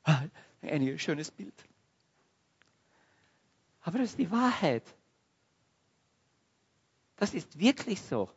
Ein 0.62 1.00
schönes 1.00 1.32
Bild. 1.32 1.54
Aber 3.82 4.00
das 4.00 4.12
ist 4.12 4.20
die 4.20 4.32
Wahrheit. 4.32 4.84
Das 7.16 7.34
ist 7.34 7.60
wirklich 7.60 8.02
so. 8.02 8.30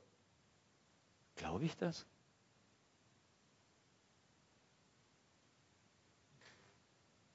Glaube 1.37 1.65
ich 1.65 1.77
das? 1.77 2.07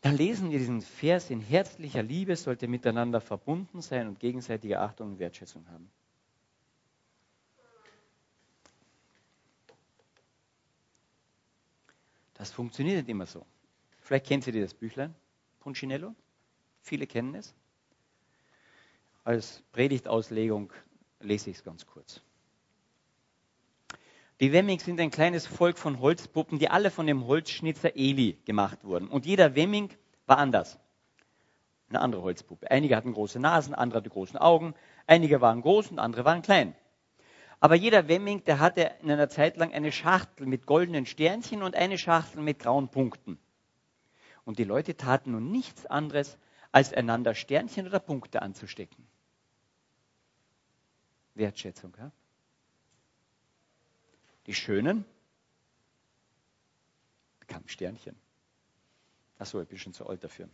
Da 0.01 0.12
lesen 0.12 0.51
wir 0.51 0.60
diesen 0.60 0.82
Vers, 0.82 1.32
in 1.32 1.42
herzlicher 1.42 2.04
Liebe 2.04 2.36
sollte 2.36 2.68
miteinander 2.68 3.20
verbunden 3.22 3.82
sein 3.82 4.08
und 4.08 4.20
gegenseitige 4.20 4.80
Achtung 4.80 5.13
und 5.13 5.20
Wertschätzung 5.20 5.68
haben. 5.70 5.89
Das 12.36 12.51
funktioniert 12.51 12.98
nicht 12.98 13.10
immer 13.10 13.25
so. 13.25 13.46
Vielleicht 14.05 14.27
kennt 14.27 14.45
ihr 14.45 14.62
das 14.62 14.75
Büchlein, 14.75 15.15
Punchinello. 15.62 16.13
Viele 16.83 17.07
kennen 17.07 17.33
es. 17.33 17.55
Als 19.24 19.63
Predigtauslegung 19.71 20.71
lese 21.21 21.50
ich 21.50 21.57
es 21.57 21.63
ganz 21.63 21.88
kurz. 21.88 22.21
Die 24.39 24.51
Wemmings 24.51 24.85
sind 24.85 25.01
ein 25.01 25.09
kleines 25.09 25.47
Volk 25.47 25.79
von 25.79 26.01
Holzpuppen, 26.01 26.59
die 26.59 26.69
alle 26.69 26.91
von 26.91 27.07
dem 27.07 27.25
Holzschnitzer 27.25 27.95
Eli 27.95 28.38
gemacht 28.45 28.83
wurden. 28.83 29.07
Und 29.07 29.25
jeder 29.25 29.55
Wemming 29.55 29.89
war 30.27 30.38
anders. 30.38 30.77
Eine 31.89 32.01
andere 32.01 32.21
Holzpuppe. 32.21 32.69
Einige 32.69 32.95
hatten 32.95 33.13
große 33.13 33.39
Nasen, 33.39 33.74
andere 33.74 34.01
hatten 34.01 34.09
große 34.09 34.39
Augen. 34.39 34.75
Einige 35.07 35.41
waren 35.41 35.63
groß 35.63 35.89
und 35.89 35.97
andere 35.97 36.25
waren 36.25 36.43
klein. 36.43 36.75
Aber 37.59 37.74
jeder 37.74 38.07
Wemming, 38.07 38.43
der 38.43 38.59
hatte 38.59 38.91
in 39.01 39.09
einer 39.09 39.29
Zeit 39.29 39.57
lang 39.57 39.74
eine 39.74 39.91
Schachtel 39.91 40.45
mit 40.45 40.67
goldenen 40.67 41.07
Sternchen 41.07 41.63
und 41.63 41.75
eine 41.75 41.97
Schachtel 41.97 42.43
mit 42.43 42.59
grauen 42.59 42.89
Punkten. 42.89 43.39
Und 44.45 44.59
die 44.59 44.63
Leute 44.63 44.95
taten 44.95 45.31
nun 45.31 45.51
nichts 45.51 45.85
anderes, 45.85 46.37
als 46.71 46.93
einander 46.93 47.33
Sternchen 47.33 47.87
oder 47.87 47.99
Punkte 47.99 48.41
anzustecken. 48.41 49.05
Wertschätzung. 51.33 51.93
Ja? 51.97 52.11
Die 54.45 54.53
Schönen 54.53 55.05
bekamen 57.39 57.67
Sternchen. 57.67 58.15
Achso, 59.37 59.61
ich 59.61 59.67
bin 59.67 59.77
schon 59.77 59.93
zu 59.93 60.07
alt 60.07 60.23
dafür. 60.23 60.49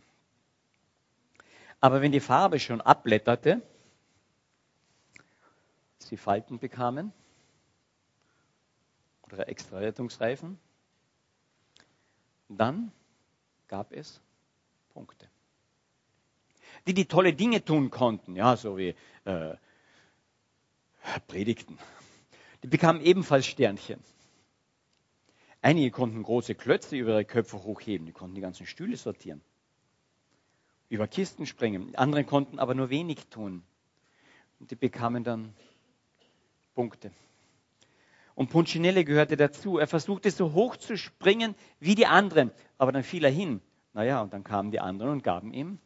Aber 1.80 2.00
wenn 2.00 2.12
die 2.12 2.20
Farbe 2.20 2.60
schon 2.60 2.80
abblätterte, 2.80 3.60
sie 5.98 6.16
Falten 6.16 6.58
bekamen 6.58 7.12
oder 9.22 9.48
extra 9.48 9.78
Rettungsreifen, 9.78 10.58
dann 12.48 12.92
gab 13.68 13.92
es 13.92 14.20
Punkte. 14.90 15.28
Die 16.86 16.94
die 16.94 17.06
tolle 17.06 17.32
Dinge 17.32 17.64
tun 17.64 17.90
konnten, 17.90 18.34
ja, 18.34 18.56
so 18.56 18.76
wie 18.76 18.94
äh, 19.24 19.56
Predigten, 21.26 21.78
die 22.62 22.68
bekamen 22.68 23.02
ebenfalls 23.02 23.46
Sternchen. 23.46 24.02
Einige 25.60 25.92
konnten 25.92 26.22
große 26.22 26.54
Klötze 26.56 26.96
über 26.96 27.12
ihre 27.12 27.24
Köpfe 27.24 27.62
hochheben, 27.62 28.06
die 28.06 28.12
konnten 28.12 28.34
die 28.34 28.40
ganzen 28.40 28.66
Stühle 28.66 28.96
sortieren, 28.96 29.40
über 30.88 31.06
Kisten 31.06 31.46
springen. 31.46 31.94
Andere 31.94 32.24
konnten 32.24 32.58
aber 32.58 32.74
nur 32.74 32.90
wenig 32.90 33.28
tun. 33.28 33.62
Und 34.58 34.70
die 34.70 34.76
bekamen 34.76 35.24
dann 35.24 35.54
Punkte. 36.74 37.12
Und 38.34 38.50
Punchinelle 38.50 39.04
gehörte 39.04 39.36
dazu. 39.36 39.78
Er 39.78 39.86
versuchte 39.86 40.30
so 40.30 40.52
hoch 40.52 40.76
zu 40.76 40.96
springen 40.96 41.54
wie 41.80 41.94
die 41.94 42.06
anderen, 42.06 42.50
aber 42.82 42.90
dann 42.90 43.04
fiel 43.04 43.22
er 43.22 43.30
hin. 43.30 43.60
Naja, 43.92 44.20
und 44.22 44.32
dann 44.32 44.42
kamen 44.42 44.72
die 44.72 44.80
anderen 44.80 45.12
und 45.12 45.22
gaben 45.22 45.52
ihm 45.54 45.78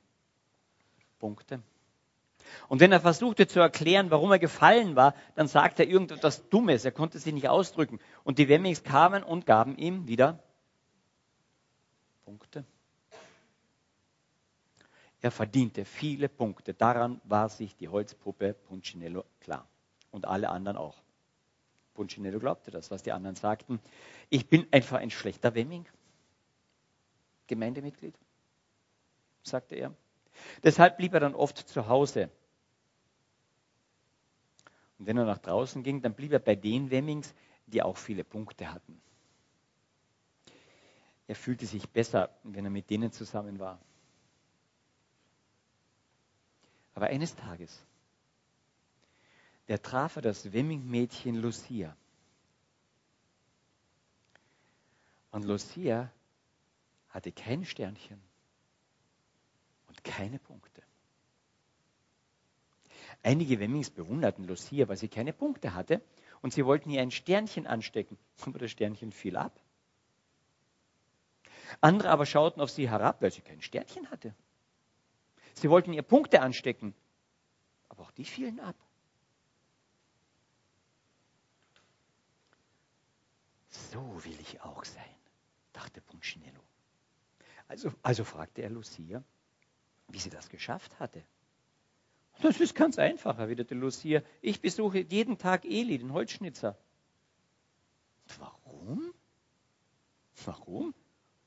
Punkte. 1.19 1.61
Und 2.69 2.81
wenn 2.81 2.91
er 2.91 3.03
versuchte 3.03 3.47
zu 3.47 3.61
erklären, 3.61 4.11
warum 4.11 4.33
er 4.33 4.38
gefallen 4.38 4.97
war, 4.97 5.15
dann 5.35 5.47
sagte 5.47 5.83
er 5.83 5.91
irgendetwas 5.91 6.49
Dummes. 6.49 6.87
Er 6.87 6.93
konnte 6.93 7.19
sich 7.19 7.35
nicht 7.35 7.50
ausdrücken. 7.50 7.99
Und 8.25 8.38
die 8.38 8.49
Wemmings 8.49 8.83
kamen 8.83 9.23
und 9.23 9.45
gaben 9.45 9.76
ihm 9.76 10.09
wieder 10.09 10.43
Punkte. 12.25 12.65
Er 15.21 15.31
verdiente 15.31 15.85
viele 15.85 16.31
Punkte. 16.31 16.73
Daran 16.73 17.21
war 17.25 17.50
sich 17.50 17.76
die 17.76 17.91
Holzpuppe 17.91 18.55
Punchinello 18.55 19.26
klar. 19.41 19.69
Und 20.12 20.25
alle 20.25 20.49
anderen 20.49 20.79
auch. 20.79 20.97
Punchinello 21.93 22.38
glaubte 22.38 22.71
das, 22.71 22.91
was 22.91 23.03
die 23.03 23.12
anderen 23.12 23.37
sagten. 23.37 23.81
Ich 24.31 24.49
bin 24.49 24.67
einfach 24.71 24.97
ein 24.97 25.11
schlechter 25.11 25.55
Wemming. 25.55 25.85
Gemeindemitglied, 27.47 28.19
sagte 29.43 29.76
er. 29.76 29.95
Deshalb 30.62 30.99
blieb 30.99 31.15
er 31.15 31.21
dann 31.21 31.35
oft 31.35 31.59
zu 31.59 31.88
Hause. 31.88 32.31
Und 34.99 35.07
wenn 35.07 35.17
er 35.17 35.25
nach 35.25 35.38
draußen 35.38 35.83
ging, 35.83 36.03
dann 36.03 36.15
blieb 36.15 36.33
er 36.33 36.38
bei 36.38 36.55
den 36.55 36.91
Wemmings, 36.91 37.35
die 37.67 37.83
auch 37.83 37.97
viele 37.97 38.25
Punkte 38.25 38.73
hatten. 38.73 39.00
Er 41.26 41.35
fühlte 41.35 41.67
sich 41.67 41.88
besser, 41.88 42.31
wenn 42.45 42.65
er 42.65 42.71
mit 42.71 42.88
denen 42.88 43.11
zusammen 43.11 43.59
war. 43.59 43.81
Aber 46.95 47.07
eines 47.09 47.35
Tages, 47.35 47.85
der 49.69 49.83
traf 49.83 50.17
er 50.17 50.23
das 50.23 50.53
Wemming-Mädchen 50.53 51.35
Lucia. 51.35 51.97
Und 55.33 55.45
Lucia 55.45 56.11
hatte 57.16 57.32
kein 57.32 57.64
Sternchen 57.64 58.20
und 59.88 60.04
keine 60.04 60.38
Punkte. 60.38 60.82
Einige 63.23 63.58
Wemmings 63.58 63.88
bewunderten 63.88 64.44
Lucia, 64.44 64.87
weil 64.87 64.99
sie 64.99 65.08
keine 65.08 65.32
Punkte 65.32 65.73
hatte 65.73 66.02
und 66.42 66.52
sie 66.52 66.66
wollten 66.66 66.90
ihr 66.90 67.00
ein 67.00 67.11
Sternchen 67.11 67.66
anstecken, 67.66 68.18
aber 68.44 68.58
das 68.58 68.70
Sternchen 68.70 69.12
fiel 69.12 69.38
ab. 69.38 69.58
Andere 71.80 72.11
aber 72.11 72.26
schauten 72.26 72.61
auf 72.61 72.70
sie 72.70 72.90
herab, 72.90 73.23
weil 73.23 73.32
sie 73.32 73.40
kein 73.40 73.62
Sternchen 73.62 74.11
hatte. 74.11 74.35
Sie 75.54 75.70
wollten 75.70 75.94
ihr 75.94 76.02
Punkte 76.02 76.42
anstecken, 76.42 76.94
aber 77.88 78.02
auch 78.02 78.11
die 78.11 78.26
fielen 78.26 78.61
ab. 78.61 78.76
So 83.70 84.23
will 84.23 84.38
ich 84.38 84.61
auch 84.61 84.85
sein, 84.85 85.16
dachte 85.73 86.02
Punchinello. 86.02 86.62
Also, 87.68 87.92
also 88.02 88.25
fragte 88.25 88.62
er 88.62 88.70
Lucia, 88.70 89.23
wie 90.08 90.19
sie 90.19 90.30
das 90.30 90.49
geschafft 90.49 90.99
hatte. 91.00 91.23
Das 92.43 92.60
ist 92.60 92.75
ganz 92.75 92.99
einfach, 92.99 93.38
erwiderte 93.38 93.75
Lucia. 93.75 94.23
Ich 94.43 94.60
besuche 94.60 94.99
jeden 94.99 95.38
Tag 95.38 95.64
Eli, 95.64 95.99
den 95.99 96.12
Holzschnitzer. 96.12 96.76
Warum? 98.38 99.14
Warum? 100.45 100.95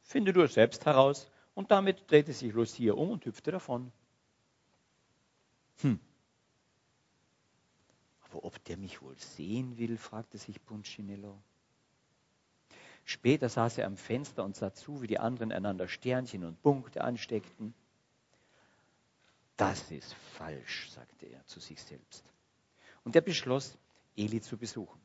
Finde 0.02 0.34
du 0.34 0.42
es 0.42 0.56
selbst 0.56 0.86
heraus. 0.86 1.30
Und 1.54 1.72
damit 1.72 2.10
drehte 2.10 2.34
sich 2.34 2.54
Lucia 2.54 2.94
um 2.94 3.12
und 3.12 3.26
hüpfte 3.26 3.52
davon. 3.52 3.92
Hm. 5.82 6.00
Aber 8.22 8.44
ob 8.44 8.64
der 8.66 8.78
mich 8.78 9.02
wohl 9.02 9.18
sehen 9.18 9.78
will, 9.78 9.98
fragte 9.98 10.38
sich 10.38 10.64
Punchinello. 10.64 11.42
Später 13.10 13.50
saß 13.50 13.80
er 13.80 13.88
am 13.88 13.98
Fenster 13.98 14.44
und 14.44 14.56
sah 14.56 14.72
zu, 14.72 15.02
wie 15.02 15.08
die 15.08 15.18
anderen 15.18 15.52
einander 15.52 15.88
Sternchen 15.88 16.44
und 16.44 16.62
Punkte 16.62 17.04
ansteckten. 17.04 17.74
Das 19.58 19.90
ist 19.90 20.14
falsch, 20.14 20.92
sagte 20.92 21.26
er 21.26 21.44
zu 21.48 21.60
sich 21.60 21.82
selbst. 21.82 22.24
Und 23.04 23.16
er 23.16 23.24
beschloss, 23.24 23.80
Eli 24.16 24.42
zu 24.42 24.58
besuchen. 24.58 25.02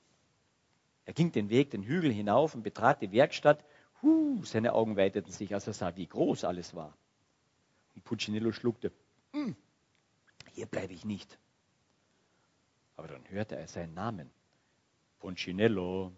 Er 1.06 1.14
ging 1.14 1.32
den 1.32 1.48
Weg, 1.48 1.70
den 1.70 1.82
Hügel 1.82 2.12
hinauf 2.12 2.54
und 2.54 2.62
betrat 2.62 3.00
die 3.00 3.10
Werkstatt. 3.10 3.64
Huh, 4.02 4.44
seine 4.44 4.74
Augen 4.74 4.98
weiteten 4.98 5.32
sich, 5.32 5.54
als 5.54 5.66
er 5.66 5.72
sah, 5.72 5.96
wie 5.96 6.06
groß 6.06 6.44
alles 6.44 6.74
war. 6.74 6.94
Und 7.94 8.04
Puccinello 8.04 8.52
schluckte, 8.52 8.92
hm, 9.32 9.56
hier 10.52 10.66
bleibe 10.66 10.92
ich 10.92 11.06
nicht. 11.06 11.38
Aber 12.96 13.08
dann 13.08 13.26
hörte 13.30 13.56
er 13.56 13.66
seinen 13.66 13.94
Namen. 13.94 14.30
Punchinello. 15.20 16.12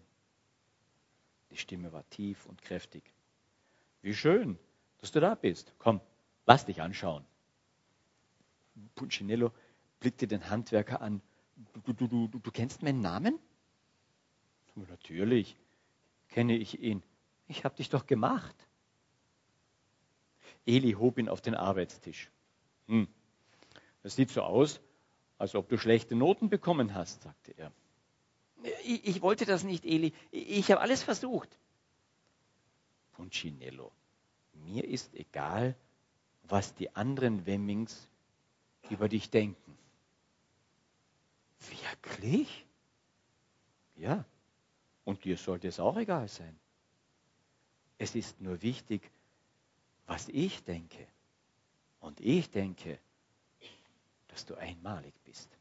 Die 1.51 1.57
Stimme 1.57 1.91
war 1.93 2.07
tief 2.09 2.45
und 2.45 2.61
kräftig. 2.61 3.13
Wie 4.01 4.13
schön, 4.13 4.57
dass 4.99 5.11
du 5.11 5.19
da 5.19 5.35
bist. 5.35 5.73
Komm, 5.77 6.01
lass 6.45 6.65
dich 6.65 6.81
anschauen. 6.81 7.25
Punchinello 8.95 9.51
blickte 9.99 10.27
den 10.27 10.49
Handwerker 10.49 11.01
an. 11.01 11.21
Du, 11.85 11.93
du, 11.93 12.07
du, 12.07 12.27
du, 12.27 12.51
kennst 12.51 12.83
meinen 12.83 13.01
Namen? 13.01 13.39
Natürlich 14.75 15.57
kenne 16.29 16.55
ich 16.55 16.79
ihn. 16.79 17.01
Ich 17.47 17.63
habe 17.63 17.75
dich 17.75 17.89
doch 17.89 18.05
gemacht. 18.05 18.67
Eli 20.65 20.91
hob 20.93 21.17
ihn 21.17 21.29
auf 21.29 21.41
den 21.41 21.55
Arbeitstisch. 21.55 22.29
Hm, 22.87 23.07
das 24.03 24.15
sieht 24.15 24.29
so 24.29 24.43
aus, 24.43 24.81
als 25.37 25.55
ob 25.55 25.69
du 25.69 25.77
schlechte 25.77 26.15
Noten 26.15 26.49
bekommen 26.49 26.93
hast, 26.93 27.23
sagte 27.23 27.53
er. 27.57 27.71
Ich, 28.83 29.05
ich 29.05 29.21
wollte 29.21 29.45
das 29.45 29.63
nicht, 29.63 29.85
Eli. 29.85 30.13
Ich 30.31 30.71
habe 30.71 30.81
alles 30.81 31.03
versucht. 31.03 31.49
Punchinello, 33.13 33.91
mir 34.53 34.83
ist 34.83 35.13
egal, 35.15 35.75
was 36.43 36.73
die 36.75 36.95
anderen 36.95 37.45
Wemmings 37.45 38.07
über 38.89 39.09
dich 39.09 39.29
denken. 39.29 39.77
Wirklich? 41.59 42.65
Ja. 43.95 44.25
Und 45.03 45.23
dir 45.23 45.37
sollte 45.37 45.67
es 45.67 45.79
auch 45.79 45.97
egal 45.97 46.27
sein. 46.27 46.59
Es 47.97 48.13
ist 48.15 48.39
nur 48.41 48.61
wichtig, 48.61 49.09
was 50.05 50.27
ich 50.29 50.63
denke. 50.63 51.07
Und 51.99 52.19
ich 52.19 52.51
denke, 52.51 52.99
dass 54.27 54.45
du 54.45 54.55
einmalig 54.55 55.13
bist. 55.23 55.56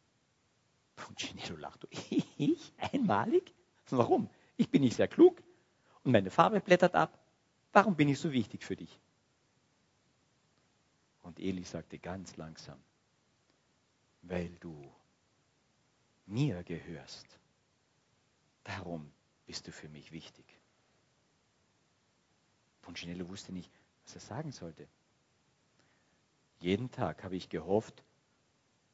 Punchinello 0.97 1.57
lacht. 1.57 1.87
Ich? 2.39 2.73
Einmalig? 2.77 3.55
Warum? 3.89 4.29
Ich 4.57 4.71
bin 4.71 4.83
nicht 4.83 4.97
sehr 4.97 5.09
klug 5.09 5.43
und 6.05 6.13
meine 6.13 6.31
Farbe 6.31 6.61
blättert 6.61 6.95
ab. 6.95 7.19
Warum 7.73 7.97
bin 7.97 8.09
ich 8.09 8.19
so 8.19 8.33
wichtig 8.33 8.65
für 8.65 8.77
dich? 8.77 9.01
Und 11.23 11.41
Eli 11.41 11.65
sagte 11.65 11.99
ganz 11.99 12.37
langsam, 12.37 12.79
weil 14.23 14.51
du 14.61 14.93
mir 16.27 16.63
gehörst. 16.63 17.27
Darum 18.65 19.11
bist 19.47 19.67
du 19.67 19.73
für 19.73 19.89
mich 19.89 20.13
wichtig. 20.13 20.45
Punchinello 22.83 23.29
wusste 23.29 23.53
nicht, 23.53 23.73
was 24.05 24.15
er 24.15 24.21
sagen 24.21 24.53
sollte. 24.53 24.87
Jeden 26.61 26.91
Tag 26.91 27.23
habe 27.25 27.37
ich 27.37 27.49
gehofft, 27.49 28.05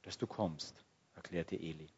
dass 0.02 0.18
du 0.18 0.26
kommst, 0.26 0.84
erklärte 1.14 1.56
Eli. 1.56 1.88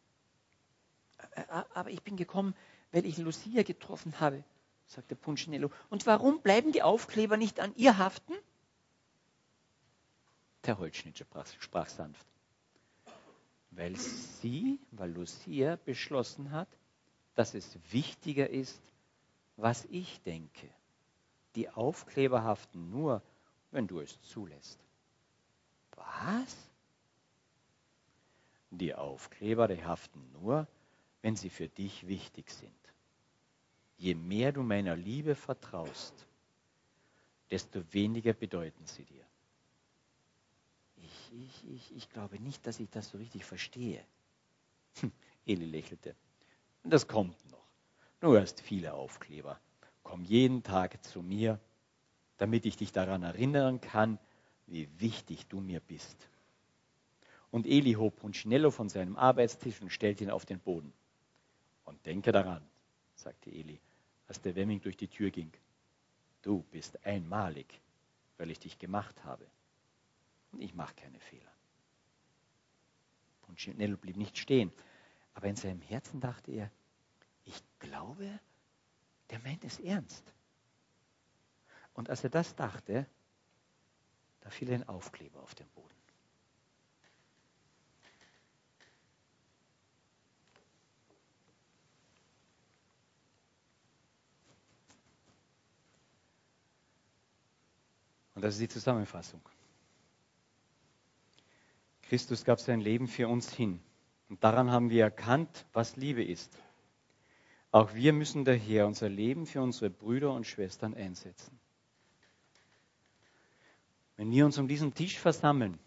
Aber 1.49 1.89
ich 1.89 2.01
bin 2.01 2.17
gekommen, 2.17 2.55
weil 2.91 3.05
ich 3.05 3.17
Lucia 3.17 3.63
getroffen 3.63 4.19
habe, 4.19 4.43
sagte 4.87 5.15
Punchinello. 5.15 5.71
Und 5.89 6.05
warum 6.05 6.41
bleiben 6.41 6.71
die 6.71 6.83
Aufkleber 6.83 7.37
nicht 7.37 7.59
an 7.59 7.73
ihr 7.75 7.97
haften? 7.97 8.33
Der 10.65 10.77
Holzschnitzer 10.77 11.25
sprach 11.59 11.87
sanft 11.89 12.25
weil 13.75 13.95
sie, 13.95 14.79
weil 14.91 15.11
Lucia 15.11 15.77
beschlossen 15.85 16.51
hat, 16.51 16.69
dass 17.35 17.53
es 17.53 17.77
wichtiger 17.91 18.49
ist, 18.49 18.81
was 19.57 19.85
ich 19.85 20.21
denke. 20.21 20.69
Die 21.55 21.69
Aufkleber 21.69 22.43
haften 22.43 22.89
nur, 22.89 23.21
wenn 23.71 23.87
du 23.87 23.99
es 23.99 24.21
zulässt. 24.21 24.79
Was? 25.95 26.55
Die 28.77 28.93
Aufkleber, 28.93 29.69
die 29.69 29.85
haften 29.85 30.21
nur, 30.33 30.67
wenn 31.21 31.37
sie 31.37 31.49
für 31.49 31.69
dich 31.69 32.07
wichtig 32.07 32.51
sind. 32.51 32.73
Je 33.97 34.15
mehr 34.15 34.51
du 34.51 34.63
meiner 34.63 34.97
Liebe 34.97 35.33
vertraust, 35.33 36.27
desto 37.49 37.81
weniger 37.93 38.33
bedeuten 38.33 38.85
sie 38.85 39.05
dir. 39.05 39.23
Ich, 40.97 41.31
ich, 41.33 41.69
ich, 41.69 41.95
ich 41.95 42.09
glaube 42.09 42.37
nicht, 42.39 42.67
dass 42.67 42.81
ich 42.81 42.89
das 42.89 43.09
so 43.09 43.17
richtig 43.17 43.45
verstehe. 43.45 44.03
Hm, 44.99 45.11
Eli 45.45 45.65
lächelte. 45.65 46.13
Das 46.83 47.07
kommt 47.07 47.49
noch. 47.51 47.65
Du 48.19 48.37
hast 48.37 48.59
viele 48.59 48.93
Aufkleber. 48.93 49.57
Komm 50.03 50.25
jeden 50.25 50.63
Tag 50.63 51.01
zu 51.03 51.21
mir, 51.21 51.61
damit 52.37 52.65
ich 52.65 52.75
dich 52.75 52.91
daran 52.91 53.23
erinnern 53.23 53.79
kann, 53.79 54.19
wie 54.67 54.89
wichtig 54.99 55.47
du 55.47 55.61
mir 55.61 55.79
bist. 55.79 56.27
Und 57.55 57.65
Eli 57.65 57.93
hob 57.93 58.17
Punchinello 58.17 58.69
von 58.69 58.89
seinem 58.89 59.15
Arbeitstisch 59.15 59.79
und 59.79 59.89
stellte 59.89 60.25
ihn 60.25 60.29
auf 60.29 60.45
den 60.45 60.59
Boden. 60.59 60.91
Und 61.85 62.05
denke 62.05 62.33
daran, 62.33 62.61
sagte 63.15 63.49
Eli, 63.49 63.79
als 64.27 64.41
der 64.41 64.57
Wemming 64.57 64.81
durch 64.81 64.97
die 64.97 65.07
Tür 65.07 65.31
ging. 65.31 65.53
Du 66.41 66.63
bist 66.71 67.05
einmalig, 67.05 67.79
weil 68.37 68.51
ich 68.51 68.59
dich 68.59 68.77
gemacht 68.77 69.23
habe. 69.23 69.47
Und 70.51 70.59
ich 70.59 70.73
mache 70.73 70.95
keine 70.95 71.17
Fehler. 71.21 71.53
Punchinello 73.43 73.95
blieb 73.95 74.17
nicht 74.17 74.37
stehen, 74.37 74.69
aber 75.33 75.47
in 75.47 75.55
seinem 75.55 75.81
Herzen 75.81 76.19
dachte 76.19 76.51
er, 76.51 76.69
ich 77.45 77.63
glaube, 77.79 78.37
der 79.29 79.39
meint 79.39 79.63
es 79.63 79.79
ernst. 79.79 80.33
Und 81.93 82.09
als 82.09 82.21
er 82.21 82.31
das 82.31 82.53
dachte, 82.53 83.07
da 84.41 84.49
fiel 84.49 84.73
ein 84.73 84.85
Aufkleber 84.89 85.41
auf 85.41 85.55
den 85.55 85.69
Boden. 85.69 86.04
Das 98.45 98.53
ist 98.53 98.61
die 98.61 98.67
Zusammenfassung. 98.67 99.41
Christus 102.03 102.45
gab 102.45 102.59
sein 102.59 102.79
Leben 102.79 103.07
für 103.07 103.27
uns 103.27 103.51
hin. 103.51 103.79
Und 104.29 104.43
daran 104.43 104.69
haben 104.69 104.91
wir 104.91 105.03
erkannt, 105.03 105.65
was 105.73 105.95
Liebe 105.95 106.23
ist. 106.23 106.55
Auch 107.71 107.95
wir 107.95 108.13
müssen 108.13 108.45
daher 108.45 108.85
unser 108.85 109.09
Leben 109.09 109.47
für 109.47 109.63
unsere 109.63 109.89
Brüder 109.89 110.31
und 110.31 110.45
Schwestern 110.45 110.93
einsetzen. 110.93 111.59
Wenn 114.15 114.29
wir 114.29 114.45
uns 114.45 114.59
um 114.59 114.67
diesen 114.67 114.93
Tisch 114.93 115.17
versammeln, 115.17 115.79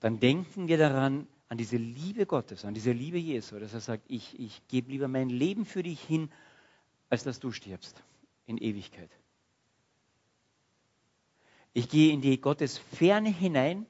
dann 0.00 0.20
denken 0.20 0.68
wir 0.68 0.76
daran, 0.76 1.26
an 1.48 1.56
diese 1.56 1.78
Liebe 1.78 2.26
Gottes, 2.26 2.66
an 2.66 2.74
diese 2.74 2.92
Liebe 2.92 3.18
Jesu, 3.18 3.58
dass 3.58 3.72
er 3.72 3.80
sagt, 3.80 4.04
ich, 4.08 4.38
ich 4.38 4.60
gebe 4.68 4.90
lieber 4.90 5.08
mein 5.08 5.30
Leben 5.30 5.64
für 5.64 5.82
dich 5.82 6.02
hin, 6.02 6.30
als 7.08 7.24
dass 7.24 7.40
du 7.40 7.52
stirbst 7.52 8.04
in 8.46 8.58
Ewigkeit. 8.58 9.10
Ich 11.72 11.88
gehe 11.88 12.12
in 12.12 12.20
die 12.20 12.40
Gottes 12.40 12.78
Ferne 12.78 13.30
hinein, 13.30 13.86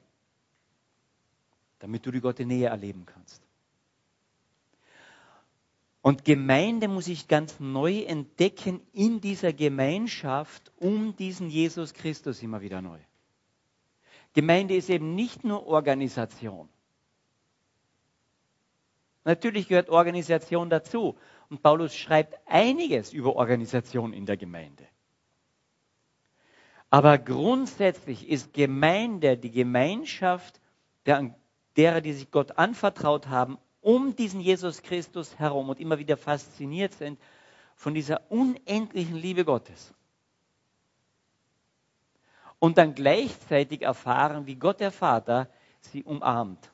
damit 1.79 2.05
du 2.05 2.11
die 2.11 2.21
Gottes 2.21 2.45
Nähe 2.45 2.67
erleben 2.67 3.05
kannst. 3.05 3.45
Und 6.01 6.23
Gemeinde 6.23 6.87
muss 6.87 7.07
ich 7.07 7.27
ganz 7.27 7.59
neu 7.59 8.03
entdecken 8.03 8.79
in 8.93 9.21
dieser 9.21 9.53
Gemeinschaft 9.53 10.71
um 10.77 11.15
diesen 11.15 11.49
Jesus 11.49 11.93
Christus 11.93 12.43
immer 12.43 12.61
wieder 12.61 12.81
neu. 12.81 12.99
Gemeinde 14.33 14.75
ist 14.75 14.89
eben 14.89 15.15
nicht 15.15 15.43
nur 15.43 15.65
Organisation. 15.65 16.69
Natürlich 19.23 19.67
gehört 19.67 19.89
Organisation 19.89 20.69
dazu. 20.69 21.17
Und 21.49 21.61
Paulus 21.61 21.95
schreibt 21.95 22.39
einiges 22.47 23.13
über 23.13 23.35
Organisation 23.35 24.13
in 24.13 24.25
der 24.25 24.37
Gemeinde. 24.37 24.87
Aber 26.89 27.17
grundsätzlich 27.17 28.29
ist 28.29 28.53
Gemeinde 28.53 29.37
die 29.37 29.51
Gemeinschaft 29.51 30.61
derer, 31.05 32.01
die 32.01 32.13
sich 32.13 32.31
Gott 32.31 32.57
anvertraut 32.57 33.27
haben, 33.27 33.57
um 33.81 34.15
diesen 34.15 34.39
Jesus 34.39 34.81
Christus 34.81 35.37
herum 35.37 35.69
und 35.69 35.79
immer 35.79 35.99
wieder 35.99 36.17
fasziniert 36.17 36.93
sind 36.93 37.19
von 37.75 37.93
dieser 37.93 38.31
unendlichen 38.31 39.15
Liebe 39.15 39.45
Gottes. 39.45 39.93
Und 42.57 42.77
dann 42.77 42.95
gleichzeitig 42.95 43.81
erfahren, 43.81 44.47
wie 44.47 44.55
Gott 44.55 44.79
der 44.79 44.91
Vater 44.91 45.49
sie 45.81 46.03
umarmt. 46.03 46.71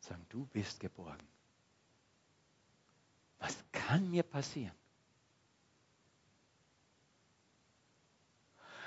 Sagen, 0.00 0.24
du 0.28 0.46
bist 0.46 0.78
geborgen. 0.78 1.26
Was 3.38 3.56
kann 3.72 4.10
mir 4.10 4.22
passieren? 4.22 4.74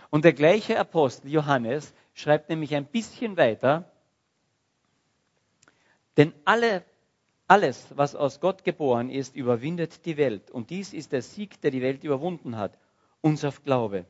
Und 0.09 0.25
der 0.25 0.33
gleiche 0.33 0.79
Apostel 0.79 1.31
Johannes 1.31 1.93
schreibt 2.13 2.49
nämlich 2.49 2.75
ein 2.75 2.85
bisschen 2.85 3.37
weiter, 3.37 3.91
denn 6.17 6.33
alle 6.45 6.83
alles, 7.49 7.87
was 7.97 8.15
aus 8.15 8.39
Gott 8.39 8.63
geboren 8.63 9.09
ist, 9.09 9.35
überwindet 9.35 10.05
die 10.05 10.17
Welt. 10.17 10.51
Und 10.51 10.69
dies 10.69 10.93
ist 10.93 11.11
der 11.11 11.23
Sieg, 11.23 11.59
der 11.61 11.71
die 11.71 11.81
Welt 11.81 12.03
überwunden 12.03 12.57
hat. 12.57 12.77
Unser 13.21 13.51
Glaube. 13.51 14.05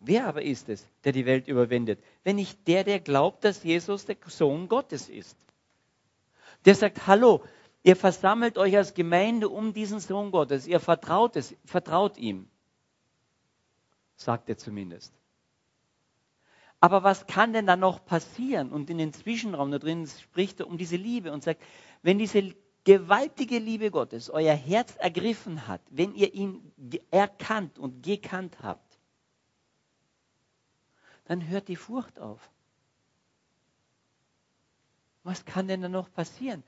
Wer 0.00 0.26
aber 0.26 0.42
ist 0.42 0.68
es, 0.68 0.84
der 1.04 1.12
die 1.12 1.26
Welt 1.26 1.46
überwindet? 1.46 2.02
Wenn 2.24 2.36
nicht 2.36 2.66
der, 2.66 2.82
der 2.82 2.98
glaubt, 2.98 3.44
dass 3.44 3.62
Jesus 3.62 4.04
der 4.04 4.16
Sohn 4.26 4.68
Gottes 4.68 5.08
ist. 5.08 5.38
Der 6.64 6.74
sagt, 6.74 7.06
hallo, 7.06 7.44
ihr 7.82 7.96
versammelt 7.96 8.58
euch 8.58 8.76
als 8.76 8.94
Gemeinde 8.94 9.48
um 9.48 9.72
diesen 9.72 10.00
Sohn 10.00 10.30
Gottes. 10.30 10.66
Ihr 10.66 10.80
vertraut, 10.80 11.36
es, 11.36 11.54
vertraut 11.64 12.16
ihm. 12.18 12.48
Sagt 14.16 14.48
er 14.48 14.58
zumindest. 14.58 15.12
Aber 16.80 17.02
was 17.02 17.26
kann 17.26 17.52
denn 17.52 17.66
da 17.66 17.76
noch 17.76 18.04
passieren? 18.04 18.72
Und 18.72 18.88
in 18.88 18.98
den 18.98 19.12
Zwischenraum 19.12 19.70
da 19.70 19.78
drin 19.78 20.06
spricht 20.06 20.60
er 20.60 20.66
um 20.66 20.78
diese 20.78 20.96
Liebe 20.96 21.32
und 21.32 21.42
sagt, 21.42 21.62
wenn 22.02 22.18
diese 22.18 22.54
gewaltige 22.84 23.58
Liebe 23.58 23.90
Gottes 23.90 24.30
euer 24.30 24.54
Herz 24.54 24.96
ergriffen 24.96 25.66
hat, 25.66 25.82
wenn 25.90 26.14
ihr 26.14 26.32
ihn 26.32 26.72
erkannt 27.10 27.78
und 27.78 28.02
gekannt 28.02 28.58
habt, 28.62 28.98
dann 31.26 31.46
hört 31.46 31.68
die 31.68 31.76
Furcht 31.76 32.18
auf. 32.18 32.50
Was 35.22 35.44
kann 35.44 35.68
denn 35.68 35.82
da 35.82 35.88
noch 35.88 36.10
passieren? 36.10 36.64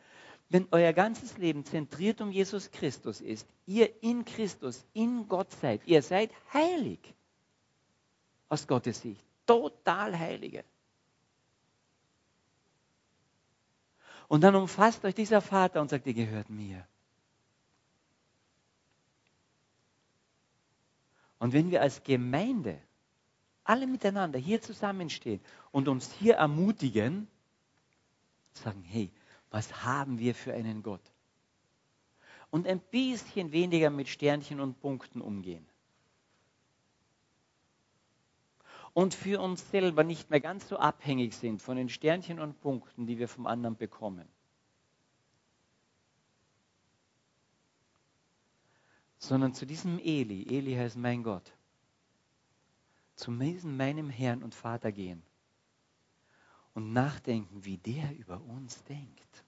Wenn 0.52 0.68
euer 0.70 0.92
ganzes 0.92 1.38
Leben 1.38 1.64
zentriert 1.64 2.20
um 2.20 2.30
Jesus 2.30 2.70
Christus 2.70 3.22
ist, 3.22 3.48
ihr 3.64 4.02
in 4.02 4.26
Christus, 4.26 4.84
in 4.92 5.26
Gott 5.26 5.50
seid, 5.50 5.80
ihr 5.86 6.02
seid 6.02 6.30
heilig 6.52 6.98
aus 8.50 8.66
Gottes 8.66 9.00
Sicht, 9.00 9.24
total 9.46 10.18
heilige. 10.18 10.62
Und 14.28 14.42
dann 14.42 14.54
umfasst 14.54 15.02
euch 15.06 15.14
dieser 15.14 15.40
Vater 15.40 15.80
und 15.80 15.88
sagt, 15.88 16.06
ihr 16.06 16.12
gehört 16.12 16.50
mir. 16.50 16.86
Und 21.38 21.54
wenn 21.54 21.70
wir 21.70 21.80
als 21.80 22.02
Gemeinde 22.04 22.78
alle 23.64 23.86
miteinander 23.86 24.38
hier 24.38 24.60
zusammenstehen 24.60 25.40
und 25.70 25.88
uns 25.88 26.12
hier 26.12 26.34
ermutigen, 26.34 27.26
sagen, 28.52 28.82
hey, 28.82 29.10
was 29.52 29.84
haben 29.84 30.18
wir 30.18 30.34
für 30.34 30.52
einen 30.52 30.82
Gott? 30.82 31.12
Und 32.50 32.66
ein 32.66 32.80
bisschen 32.80 33.52
weniger 33.52 33.90
mit 33.90 34.08
Sternchen 34.08 34.60
und 34.60 34.80
Punkten 34.80 35.20
umgehen. 35.20 35.66
und 38.94 39.14
für 39.14 39.40
uns 39.40 39.70
selber 39.70 40.04
nicht 40.04 40.30
mehr 40.30 40.40
ganz 40.40 40.68
so 40.68 40.76
abhängig 40.76 41.34
sind 41.34 41.62
von 41.62 41.76
den 41.76 41.88
Sternchen 41.88 42.38
und 42.38 42.60
Punkten, 42.60 43.06
die 43.06 43.18
wir 43.18 43.28
vom 43.28 43.46
anderen 43.46 43.76
bekommen. 43.76 44.28
Sondern 49.18 49.54
zu 49.54 49.64
diesem 49.64 49.98
Eli, 49.98 50.46
Eli 50.46 50.74
heißt 50.74 50.96
mein 50.96 51.22
Gott, 51.22 51.52
zu 53.14 53.30
meinem 53.30 54.10
Herrn 54.10 54.42
und 54.42 54.54
Vater 54.54 54.92
gehen 54.92 55.22
und 56.74 56.92
nachdenken, 56.92 57.64
wie 57.64 57.78
der 57.78 58.16
über 58.16 58.40
uns 58.40 58.82
denkt. 58.84 59.44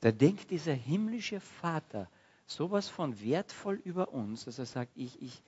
Da 0.00 0.10
denkt 0.10 0.50
dieser 0.50 0.74
himmlische 0.74 1.40
Vater 1.40 2.10
sowas 2.46 2.88
von 2.88 3.20
wertvoll 3.22 3.76
über 3.84 4.12
uns, 4.12 4.44
dass 4.44 4.58
er 4.58 4.66
sagt, 4.66 4.92
ich, 4.96 5.20
ich, 5.22 5.42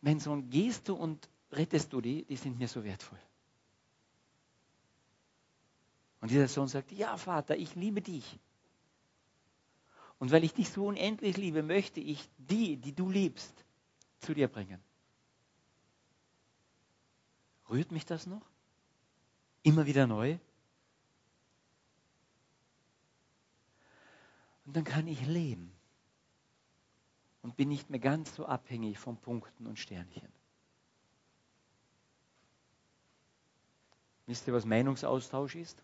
mein 0.00 0.18
Sohn, 0.18 0.50
gehst 0.50 0.88
du 0.88 0.94
und 0.94 1.28
rettest 1.52 1.92
du 1.92 2.00
die, 2.00 2.24
die 2.24 2.36
sind 2.36 2.58
mir 2.58 2.68
so 2.68 2.82
wertvoll. 2.82 3.20
Und 6.20 6.30
dieser 6.30 6.48
Sohn 6.48 6.68
sagt, 6.68 6.90
ja 6.92 7.16
Vater, 7.16 7.56
ich 7.56 7.74
liebe 7.74 8.02
dich. 8.02 8.38
Und 10.18 10.32
weil 10.32 10.42
ich 10.42 10.52
dich 10.52 10.68
so 10.70 10.86
unendlich 10.86 11.36
liebe, 11.36 11.62
möchte 11.62 12.00
ich 12.00 12.28
die, 12.36 12.76
die 12.76 12.92
du 12.92 13.08
liebst, 13.08 13.64
zu 14.18 14.34
dir 14.34 14.48
bringen. 14.48 14.80
Rührt 17.70 17.92
mich 17.92 18.06
das 18.06 18.26
noch? 18.26 18.42
Immer 19.62 19.86
wieder 19.86 20.06
neu? 20.06 20.38
Und 24.64 24.76
dann 24.76 24.84
kann 24.84 25.06
ich 25.06 25.26
leben 25.26 25.72
und 27.42 27.56
bin 27.56 27.68
nicht 27.68 27.90
mehr 27.90 28.00
ganz 28.00 28.34
so 28.34 28.46
abhängig 28.46 28.98
von 28.98 29.16
Punkten 29.16 29.66
und 29.66 29.78
Sternchen. 29.78 30.28
Wisst 34.26 34.46
ihr, 34.46 34.52
was 34.52 34.66
Meinungsaustausch 34.66 35.54
ist? 35.56 35.82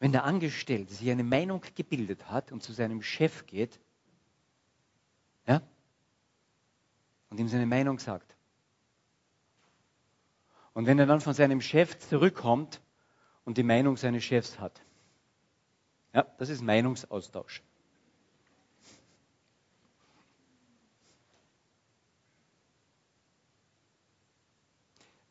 Wenn 0.00 0.12
der 0.12 0.24
Angestellte 0.24 0.92
sich 0.92 1.08
eine 1.10 1.24
Meinung 1.24 1.62
gebildet 1.74 2.28
hat 2.28 2.50
und 2.50 2.62
zu 2.62 2.72
seinem 2.72 3.02
Chef 3.02 3.46
geht, 3.46 3.80
ja, 5.46 5.62
und 7.30 7.38
ihm 7.38 7.48
seine 7.48 7.66
Meinung 7.66 7.98
sagt. 7.98 8.35
Und 10.76 10.84
wenn 10.84 10.98
er 10.98 11.06
dann 11.06 11.22
von 11.22 11.32
seinem 11.32 11.62
Chef 11.62 11.98
zurückkommt 11.98 12.82
und 13.46 13.56
die 13.56 13.62
Meinung 13.62 13.96
seines 13.96 14.22
Chefs 14.24 14.58
hat. 14.58 14.78
Ja, 16.12 16.24
das 16.36 16.50
ist 16.50 16.60
Meinungsaustausch. 16.60 17.62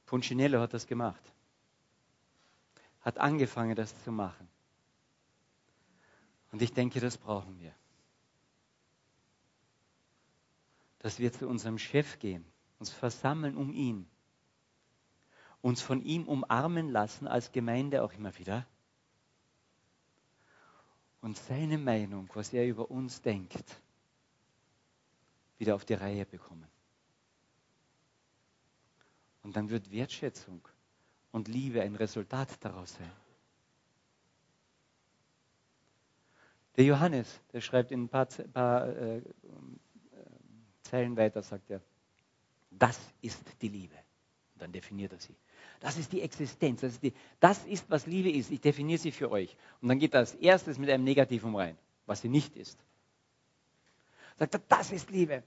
Punchinello 0.07 0.61
hat 0.61 0.73
das 0.73 0.87
gemacht. 0.87 1.21
Hat 3.01 3.19
angefangen, 3.19 3.75
das 3.75 4.03
zu 4.03 4.11
machen. 4.11 4.49
Und 6.51 6.63
ich 6.63 6.73
denke, 6.73 6.99
das 6.99 7.19
brauchen 7.19 7.59
wir. 7.59 7.75
Dass 10.97 11.19
wir 11.19 11.31
zu 11.31 11.47
unserem 11.47 11.77
Chef 11.77 12.17
gehen, 12.17 12.43
uns 12.79 12.89
versammeln 12.89 13.55
um 13.55 13.71
ihn, 13.71 14.09
uns 15.65 15.81
von 15.81 16.03
ihm 16.03 16.27
umarmen 16.27 16.91
lassen, 16.91 17.27
als 17.27 17.51
Gemeinde 17.51 18.03
auch 18.03 18.13
immer 18.13 18.37
wieder. 18.37 18.67
Und 21.21 21.37
seine 21.37 21.79
Meinung, 21.79 22.29
was 22.35 22.53
er 22.53 22.67
über 22.67 22.91
uns 22.91 23.23
denkt, 23.23 23.81
wieder 25.57 25.73
auf 25.73 25.83
die 25.83 25.95
Reihe 25.95 26.23
bekommen. 26.27 26.67
Und 29.41 29.55
dann 29.55 29.71
wird 29.71 29.89
Wertschätzung 29.89 30.67
und 31.31 31.47
Liebe 31.47 31.81
ein 31.81 31.95
Resultat 31.95 32.63
daraus 32.63 32.93
sein. 32.93 33.11
Der 36.75 36.85
Johannes, 36.85 37.41
der 37.53 37.61
schreibt 37.61 37.89
in 37.91 38.03
ein 38.03 38.09
paar, 38.09 38.27
paar 38.27 38.87
äh, 38.87 39.17
äh, 39.17 39.21
Zeilen 40.83 41.17
weiter, 41.17 41.41
sagt 41.41 41.71
er, 41.71 41.81
das 42.69 42.99
ist 43.23 43.41
die 43.63 43.69
Liebe. 43.69 43.95
Und 44.53 44.61
dann 44.61 44.71
definiert 44.71 45.11
er 45.11 45.19
sie. 45.19 45.35
Das 45.85 45.97
ist 45.97 46.11
die 46.11 46.21
Existenz. 46.21 46.81
Das 46.81 46.93
ist, 46.93 47.03
die, 47.03 47.13
das 47.39 47.63
ist, 47.65 47.87
was 47.91 48.07
Liebe 48.07 48.31
ist. 48.31 48.49
Ich 48.49 48.59
definiere 48.59 48.97
sie 48.97 49.11
für 49.11 49.29
euch. 49.29 49.55
Und 49.81 49.89
dann 49.89 49.99
geht 49.99 50.15
als 50.15 50.33
erstes 50.33 50.79
mit 50.79 50.89
einem 50.89 51.03
Negativum 51.03 51.55
rein, 51.55 51.77
was 52.07 52.21
sie 52.21 52.27
nicht 52.27 52.55
ist. 52.55 52.83
Sagt 54.39 54.55
er, 54.55 54.61
das 54.67 54.91
ist 54.91 55.11
Liebe. 55.11 55.43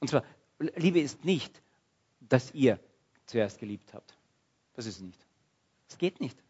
Und 0.00 0.08
zwar, 0.08 0.24
Liebe 0.58 0.98
ist 0.98 1.24
nicht, 1.24 1.62
dass 2.18 2.52
ihr 2.54 2.80
zuerst 3.24 3.60
geliebt 3.60 3.94
habt. 3.94 4.18
Das 4.74 4.86
ist 4.86 5.00
nicht. 5.00 5.24
Es 5.88 5.96
geht 5.96 6.20
nicht. 6.20 6.42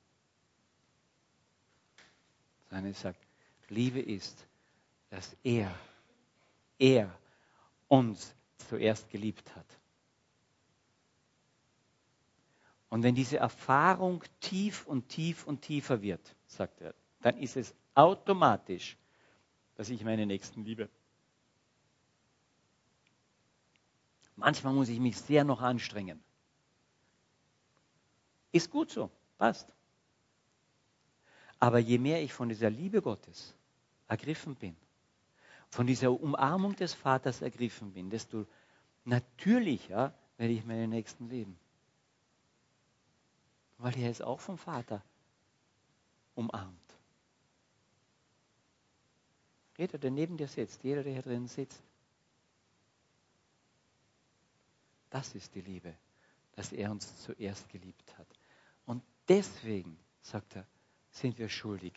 Sondern 2.70 2.87
er 2.87 2.94
sagt, 2.94 3.20
Liebe 3.68 4.00
ist, 4.00 4.46
dass 5.11 5.37
er, 5.42 5.78
er 6.78 7.14
uns 7.88 8.35
zuerst 8.57 9.11
geliebt 9.11 9.54
hat. 9.54 9.78
Und 12.90 13.03
wenn 13.03 13.14
diese 13.14 13.37
Erfahrung 13.37 14.24
tief 14.40 14.87
und 14.87 15.09
tief 15.09 15.46
und 15.46 15.61
tiefer 15.62 16.01
wird, 16.01 16.35
sagt 16.46 16.81
er, 16.81 16.94
dann 17.20 17.37
ist 17.37 17.57
es 17.57 17.74
automatisch, 17.94 18.96
dass 19.74 19.90
ich 19.90 20.03
meine 20.05 20.27
Nächsten 20.27 20.64
liebe. 20.64 20.88
Manchmal 24.37 24.72
muss 24.72 24.88
ich 24.88 25.01
mich 25.01 25.18
sehr 25.18 25.44
noch 25.44 25.61
anstrengen. 25.61 26.22
Ist 28.53 28.70
gut 28.70 28.90
so, 28.90 29.11
passt. 29.37 29.68
Aber 31.59 31.79
je 31.79 31.98
mehr 31.98 32.22
ich 32.22 32.33
von 32.33 32.48
dieser 32.48 32.70
Liebe 32.70 33.03
Gottes 33.03 33.55
ergriffen 34.07 34.55
bin, 34.55 34.77
von 35.68 35.87
dieser 35.87 36.12
Umarmung 36.12 36.74
des 36.77 36.94
Vaters 36.94 37.42
ergriffen 37.42 37.92
bin, 37.92 38.11
desto 38.11 38.46
natürlicher 39.05 40.14
werde 40.38 40.55
ich 40.55 40.64
meine 40.64 40.88
Nächsten 40.88 41.29
lieben. 41.29 41.59
Weil 43.79 43.97
er 43.99 44.11
ist 44.11 44.23
auch 44.23 44.41
vom 44.41 44.59
Vater 44.59 45.03
umarmt. 46.35 46.77
Jeder, 49.77 49.99
der 49.99 50.11
neben 50.11 50.37
dir 50.37 50.49
sitzt, 50.49 50.83
jeder, 50.83 51.05
der 51.05 51.12
hier 51.12 51.23
drin 51.23 51.47
sitzt, 51.47 51.81
Das 55.11 55.35
ist 55.35 55.55
die 55.55 55.61
Liebe, 55.61 55.95
dass 56.53 56.73
er 56.73 56.91
uns 56.91 57.23
zuerst 57.23 57.69
geliebt 57.69 58.17
hat. 58.19 58.27
Und 58.85 59.03
deswegen, 59.29 59.99
sagt 60.23 60.57
er, 60.57 60.67
sind 61.11 61.38
wir 61.38 61.49
schuldig, 61.49 61.95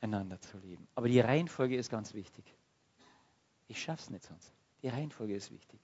einander 0.00 0.40
zu 0.40 0.58
lieben. 0.58 0.86
Aber 0.94 1.08
die 1.08 1.20
Reihenfolge 1.20 1.76
ist 1.76 1.90
ganz 1.90 2.14
wichtig. 2.14 2.44
Ich 3.68 3.82
schaff's 3.82 4.10
nicht 4.10 4.24
sonst. 4.24 4.52
Die 4.82 4.88
Reihenfolge 4.88 5.34
ist 5.34 5.50
wichtig. 5.50 5.80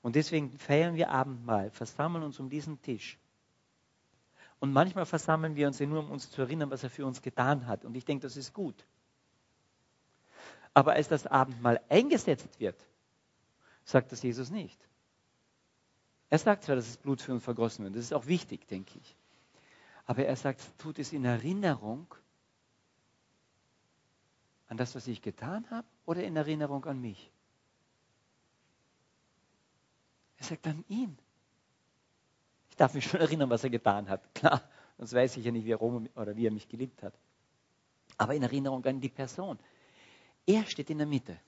Und 0.00 0.16
deswegen 0.16 0.50
feiern 0.58 0.94
wir 0.94 1.10
Abendmahl, 1.10 1.70
versammeln 1.70 2.24
uns 2.24 2.40
um 2.40 2.48
diesen 2.48 2.80
Tisch. 2.80 3.18
Und 4.58 4.72
manchmal 4.72 5.06
versammeln 5.06 5.54
wir 5.56 5.66
uns 5.66 5.78
ja 5.78 5.86
nur, 5.86 6.00
um 6.00 6.10
uns 6.10 6.30
zu 6.30 6.40
erinnern, 6.40 6.70
was 6.70 6.82
er 6.82 6.90
für 6.90 7.04
uns 7.04 7.20
getan 7.20 7.66
hat. 7.66 7.84
Und 7.84 7.94
ich 7.96 8.04
denke, 8.04 8.22
das 8.22 8.36
ist 8.36 8.52
gut. 8.52 8.86
Aber 10.72 10.92
als 10.92 11.08
das 11.08 11.26
Abendmahl 11.26 11.80
eingesetzt 11.88 12.60
wird, 12.60 12.86
sagt 13.84 14.12
das 14.12 14.22
Jesus 14.22 14.50
nicht. 14.50 14.78
Er 16.28 16.38
sagt 16.38 16.64
zwar, 16.64 16.76
dass 16.76 16.86
das 16.86 16.96
Blut 16.96 17.20
für 17.20 17.32
uns 17.32 17.44
vergossen 17.44 17.84
wird, 17.84 17.96
das 17.96 18.04
ist 18.04 18.12
auch 18.12 18.26
wichtig, 18.26 18.66
denke 18.66 18.98
ich. 18.98 19.16
Aber 20.06 20.24
er 20.24 20.36
sagt, 20.36 20.60
tut 20.78 20.98
es 20.98 21.12
in 21.12 21.24
Erinnerung 21.24 22.12
an 24.68 24.76
das, 24.76 24.94
was 24.94 25.06
ich 25.06 25.22
getan 25.22 25.68
habe, 25.70 25.86
oder 26.04 26.24
in 26.24 26.36
Erinnerung 26.36 26.84
an 26.84 27.00
mich? 27.00 27.30
Er 30.38 30.44
sagt 30.44 30.66
an 30.66 30.84
ihn. 30.88 31.16
Ich 32.76 32.78
darf 32.78 32.92
mich 32.92 33.06
schon 33.06 33.20
erinnern, 33.20 33.48
was 33.48 33.64
er 33.64 33.70
getan 33.70 34.06
hat. 34.06 34.22
Klar, 34.34 34.60
sonst 34.98 35.14
weiß 35.14 35.38
ich 35.38 35.46
ja 35.46 35.50
nicht, 35.50 35.64
wie 35.64 35.72
er, 35.72 35.78
Rom, 35.78 36.10
oder 36.14 36.36
wie 36.36 36.46
er 36.46 36.50
mich 36.50 36.68
geliebt 36.68 37.02
hat. 37.02 37.14
Aber 38.18 38.34
in 38.34 38.42
Erinnerung 38.42 38.84
an 38.84 39.00
die 39.00 39.08
Person. 39.08 39.58
Er 40.44 40.62
steht 40.66 40.90
in 40.90 40.98
der 40.98 41.06
Mitte. 41.06 41.40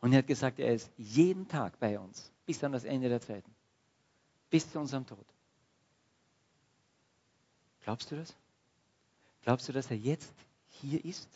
Und 0.00 0.12
er 0.12 0.18
hat 0.18 0.28
gesagt, 0.28 0.60
er 0.60 0.74
ist 0.74 0.92
jeden 0.96 1.48
Tag 1.48 1.76
bei 1.80 1.98
uns, 1.98 2.30
bis 2.44 2.62
an 2.62 2.70
das 2.70 2.84
Ende 2.84 3.08
der 3.08 3.20
Zeiten, 3.20 3.52
bis 4.48 4.70
zu 4.70 4.78
unserem 4.78 5.04
Tod. 5.04 5.26
Glaubst 7.82 8.12
du 8.12 8.14
das? 8.14 8.32
Glaubst 9.42 9.68
du, 9.68 9.72
dass 9.72 9.90
er 9.90 9.96
jetzt 9.96 10.36
hier 10.68 11.04
ist? 11.04 11.28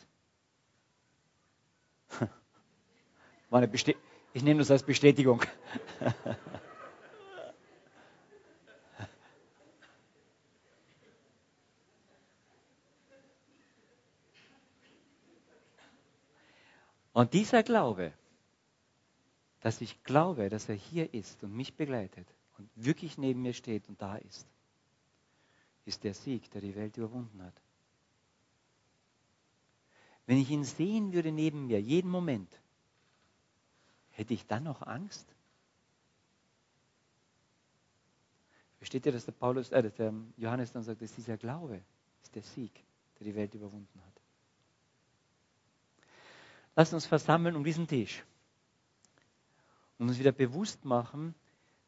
ich 4.33 4.43
nehme 4.43 4.59
das 4.59 4.71
als 4.71 4.83
Bestätigung. 4.83 5.43
Und 17.13 17.33
dieser 17.33 17.61
Glaube, 17.61 18.13
dass 19.59 19.81
ich 19.81 20.03
glaube, 20.03 20.49
dass 20.49 20.69
er 20.69 20.75
hier 20.75 21.13
ist 21.13 21.43
und 21.43 21.55
mich 21.55 21.75
begleitet 21.75 22.27
und 22.57 22.69
wirklich 22.75 23.17
neben 23.17 23.41
mir 23.41 23.53
steht 23.53 23.87
und 23.89 24.01
da 24.01 24.15
ist, 24.15 24.47
ist 25.85 26.03
der 26.03 26.13
Sieg, 26.13 26.49
der 26.51 26.61
die 26.61 26.75
Welt 26.75 26.97
überwunden 26.97 27.43
hat. 27.43 27.53
Wenn 30.25 30.37
ich 30.37 30.49
ihn 30.49 30.63
sehen 30.63 31.11
würde 31.13 31.31
neben 31.31 31.67
mir, 31.67 31.81
jeden 31.81 32.09
Moment, 32.09 32.60
hätte 34.11 34.33
ich 34.33 34.45
dann 34.47 34.63
noch 34.63 34.81
Angst? 34.81 35.27
Versteht 38.77 39.05
ihr, 39.05 39.11
dass 39.11 39.25
der, 39.25 39.33
Paulus, 39.33 39.71
äh, 39.71 39.91
der 39.91 40.13
Johannes 40.37 40.71
dann 40.71 40.83
sagt, 40.83 41.01
dass 41.01 41.13
dieser 41.13 41.37
Glaube 41.37 41.81
ist 42.23 42.33
der 42.35 42.41
Sieg, 42.41 42.71
der 43.19 43.25
die 43.25 43.35
Welt 43.35 43.53
überwunden 43.53 44.01
hat. 44.05 44.21
Lasst 46.75 46.93
uns 46.93 47.05
versammeln 47.05 47.55
um 47.55 47.63
diesen 47.63 47.87
Tisch 47.87 48.23
und 49.97 50.09
uns 50.09 50.17
wieder 50.17 50.31
bewusst 50.31 50.83
machen, 50.85 51.35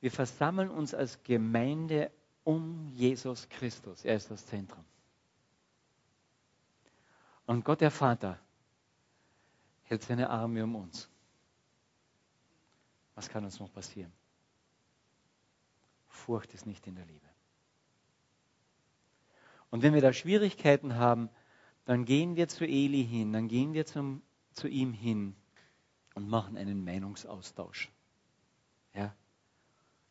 wir 0.02 0.12
versammeln 0.12 0.70
uns 0.70 0.94
als 0.94 1.24
Gemeinde 1.24 2.12
um 2.44 2.90
Jesus 2.90 3.48
Christus. 3.50 4.04
Er 4.06 4.16
ist 4.16 4.30
das 4.30 4.46
Zentrum. 4.46 4.84
Und 7.46 7.66
Gott 7.66 7.82
der 7.82 7.92
Vater 7.92 8.40
hält 9.84 10.04
seine 10.04 10.30
Arme 10.30 10.64
um 10.64 10.76
uns. 10.76 11.10
Was 13.16 13.30
kann 13.30 13.46
uns 13.46 13.60
noch 13.60 13.72
passieren? 13.72 14.12
Furcht 16.08 16.54
ist 16.54 16.66
nicht 16.66 16.88
in 16.88 16.96
der 16.96 17.06
Liebe. 17.06 17.28
Und 19.70 19.82
wenn 19.82 19.94
wir 19.94 20.02
da 20.02 20.14
Schwierigkeiten 20.14 20.96
haben, 20.96 21.30
dann 21.86 22.06
gehen 22.06 22.36
wir 22.36 22.48
zu 22.48 22.66
Eli 22.66 23.04
hin, 23.04 23.34
dann 23.34 23.48
gehen 23.48 23.74
wir 23.74 23.86
zum, 23.86 24.22
zu 24.52 24.68
ihm 24.68 24.94
hin 24.94 25.36
und 26.14 26.30
machen 26.30 26.58
einen 26.58 26.84
Meinungsaustausch. 26.84 27.92
Ja? 28.94 29.16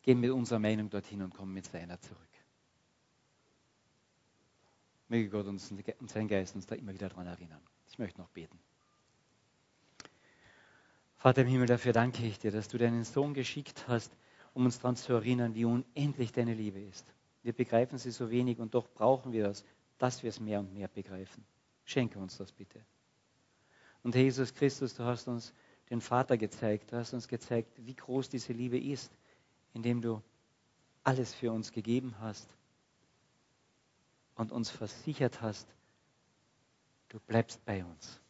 Gehen 0.03 0.21
mit 0.21 0.31
unserer 0.31 0.59
Meinung 0.59 0.91
dorthin 0.91 1.23
und 1.23 1.35
kommen 1.35 1.55
mit 1.55 1.67
seiner 1.67 2.01
zurück. 2.01 2.19
Möge 5.09 5.29
Gott 5.29 5.47
uns 5.47 5.71
und 5.71 6.11
sein 6.11 6.27
Geist 6.27 6.55
uns 6.55 6.67
da 6.67 6.75
immer 6.75 6.93
wieder 6.93 7.09
daran 7.09 7.27
erinnern. 7.27 7.63
Ich 7.87 7.99
möchte 7.99 8.21
noch 8.21 8.31
beten. 8.31 8.59
Vater 11.23 11.43
im 11.43 11.47
Himmel, 11.47 11.69
dafür 11.69 11.93
danke 11.93 12.27
ich 12.27 12.41
dir, 12.41 12.51
dass 12.51 12.67
du 12.67 12.79
deinen 12.79 13.05
Sohn 13.05 13.33
geschickt 13.33 13.85
hast, 13.87 14.11
um 14.55 14.65
uns 14.65 14.81
daran 14.81 14.97
zu 14.97 15.13
erinnern, 15.13 15.55
wie 15.55 15.65
unendlich 15.65 16.33
deine 16.33 16.53
Liebe 16.53 16.81
ist. 16.81 17.15
Wir 17.45 17.53
begreifen 17.53 17.97
sie 17.97 18.11
so 18.11 18.29
wenig 18.33 18.59
und 18.59 18.75
doch 18.75 18.89
brauchen 18.93 19.33
wir 19.33 19.45
das, 19.45 19.65
dass 19.99 20.25
wir 20.25 20.31
es 20.31 20.41
mehr 20.41 20.59
und 20.59 20.75
mehr 20.75 20.89
begreifen. 20.89 21.45
Schenke 21.85 22.19
uns 22.19 22.39
das 22.39 22.51
bitte. 22.51 22.85
Und 24.03 24.17
Jesus 24.17 24.53
Christus, 24.53 24.95
du 24.95 25.05
hast 25.05 25.29
uns 25.29 25.55
den 25.91 26.01
Vater 26.01 26.37
gezeigt, 26.37 26.91
du 26.91 26.97
hast 26.97 27.13
uns 27.13 27.29
gezeigt, 27.29 27.71
wie 27.77 27.95
groß 27.95 28.29
diese 28.29 28.53
Liebe 28.53 28.81
ist, 28.81 29.13
indem 29.75 30.03
du 30.03 30.21
alles 31.05 31.33
für 31.35 31.53
uns 31.53 31.71
gegeben 31.71 32.17
hast 32.19 32.49
und 34.35 34.51
uns 34.51 34.71
versichert 34.71 35.41
hast, 35.41 35.69
du 37.11 37.21
bleibst 37.21 37.65
bei 37.65 37.85
uns. 37.85 38.21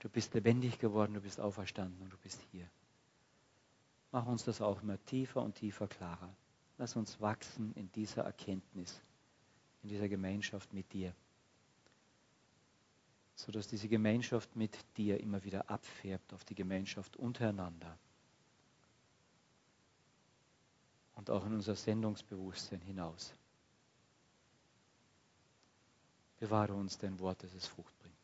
Du 0.00 0.08
bist 0.08 0.34
lebendig 0.34 0.78
geworden, 0.78 1.14
du 1.14 1.20
bist 1.20 1.40
auferstanden 1.40 2.02
und 2.02 2.12
du 2.12 2.16
bist 2.18 2.40
hier. 2.50 2.68
Mach 4.12 4.26
uns 4.26 4.44
das 4.44 4.60
auch 4.60 4.82
immer 4.82 5.02
tiefer 5.04 5.42
und 5.42 5.54
tiefer 5.54 5.86
klarer. 5.86 6.34
Lass 6.78 6.96
uns 6.96 7.20
wachsen 7.20 7.72
in 7.74 7.92
dieser 7.92 8.24
Erkenntnis, 8.24 9.00
in 9.82 9.90
dieser 9.90 10.08
Gemeinschaft 10.08 10.72
mit 10.72 10.90
dir, 10.92 11.14
sodass 13.34 13.68
diese 13.68 13.88
Gemeinschaft 13.88 14.56
mit 14.56 14.76
dir 14.96 15.20
immer 15.20 15.44
wieder 15.44 15.68
abfärbt 15.70 16.32
auf 16.32 16.44
die 16.44 16.54
Gemeinschaft 16.54 17.16
untereinander 17.16 17.98
und 21.14 21.28
auch 21.28 21.44
in 21.44 21.52
unser 21.52 21.76
Sendungsbewusstsein 21.76 22.80
hinaus. 22.80 23.34
Bewahre 26.38 26.72
uns 26.72 26.96
dein 26.96 27.18
Wort, 27.18 27.42
dass 27.42 27.52
es 27.52 27.66
Frucht 27.66 27.96
bringt. 27.98 28.19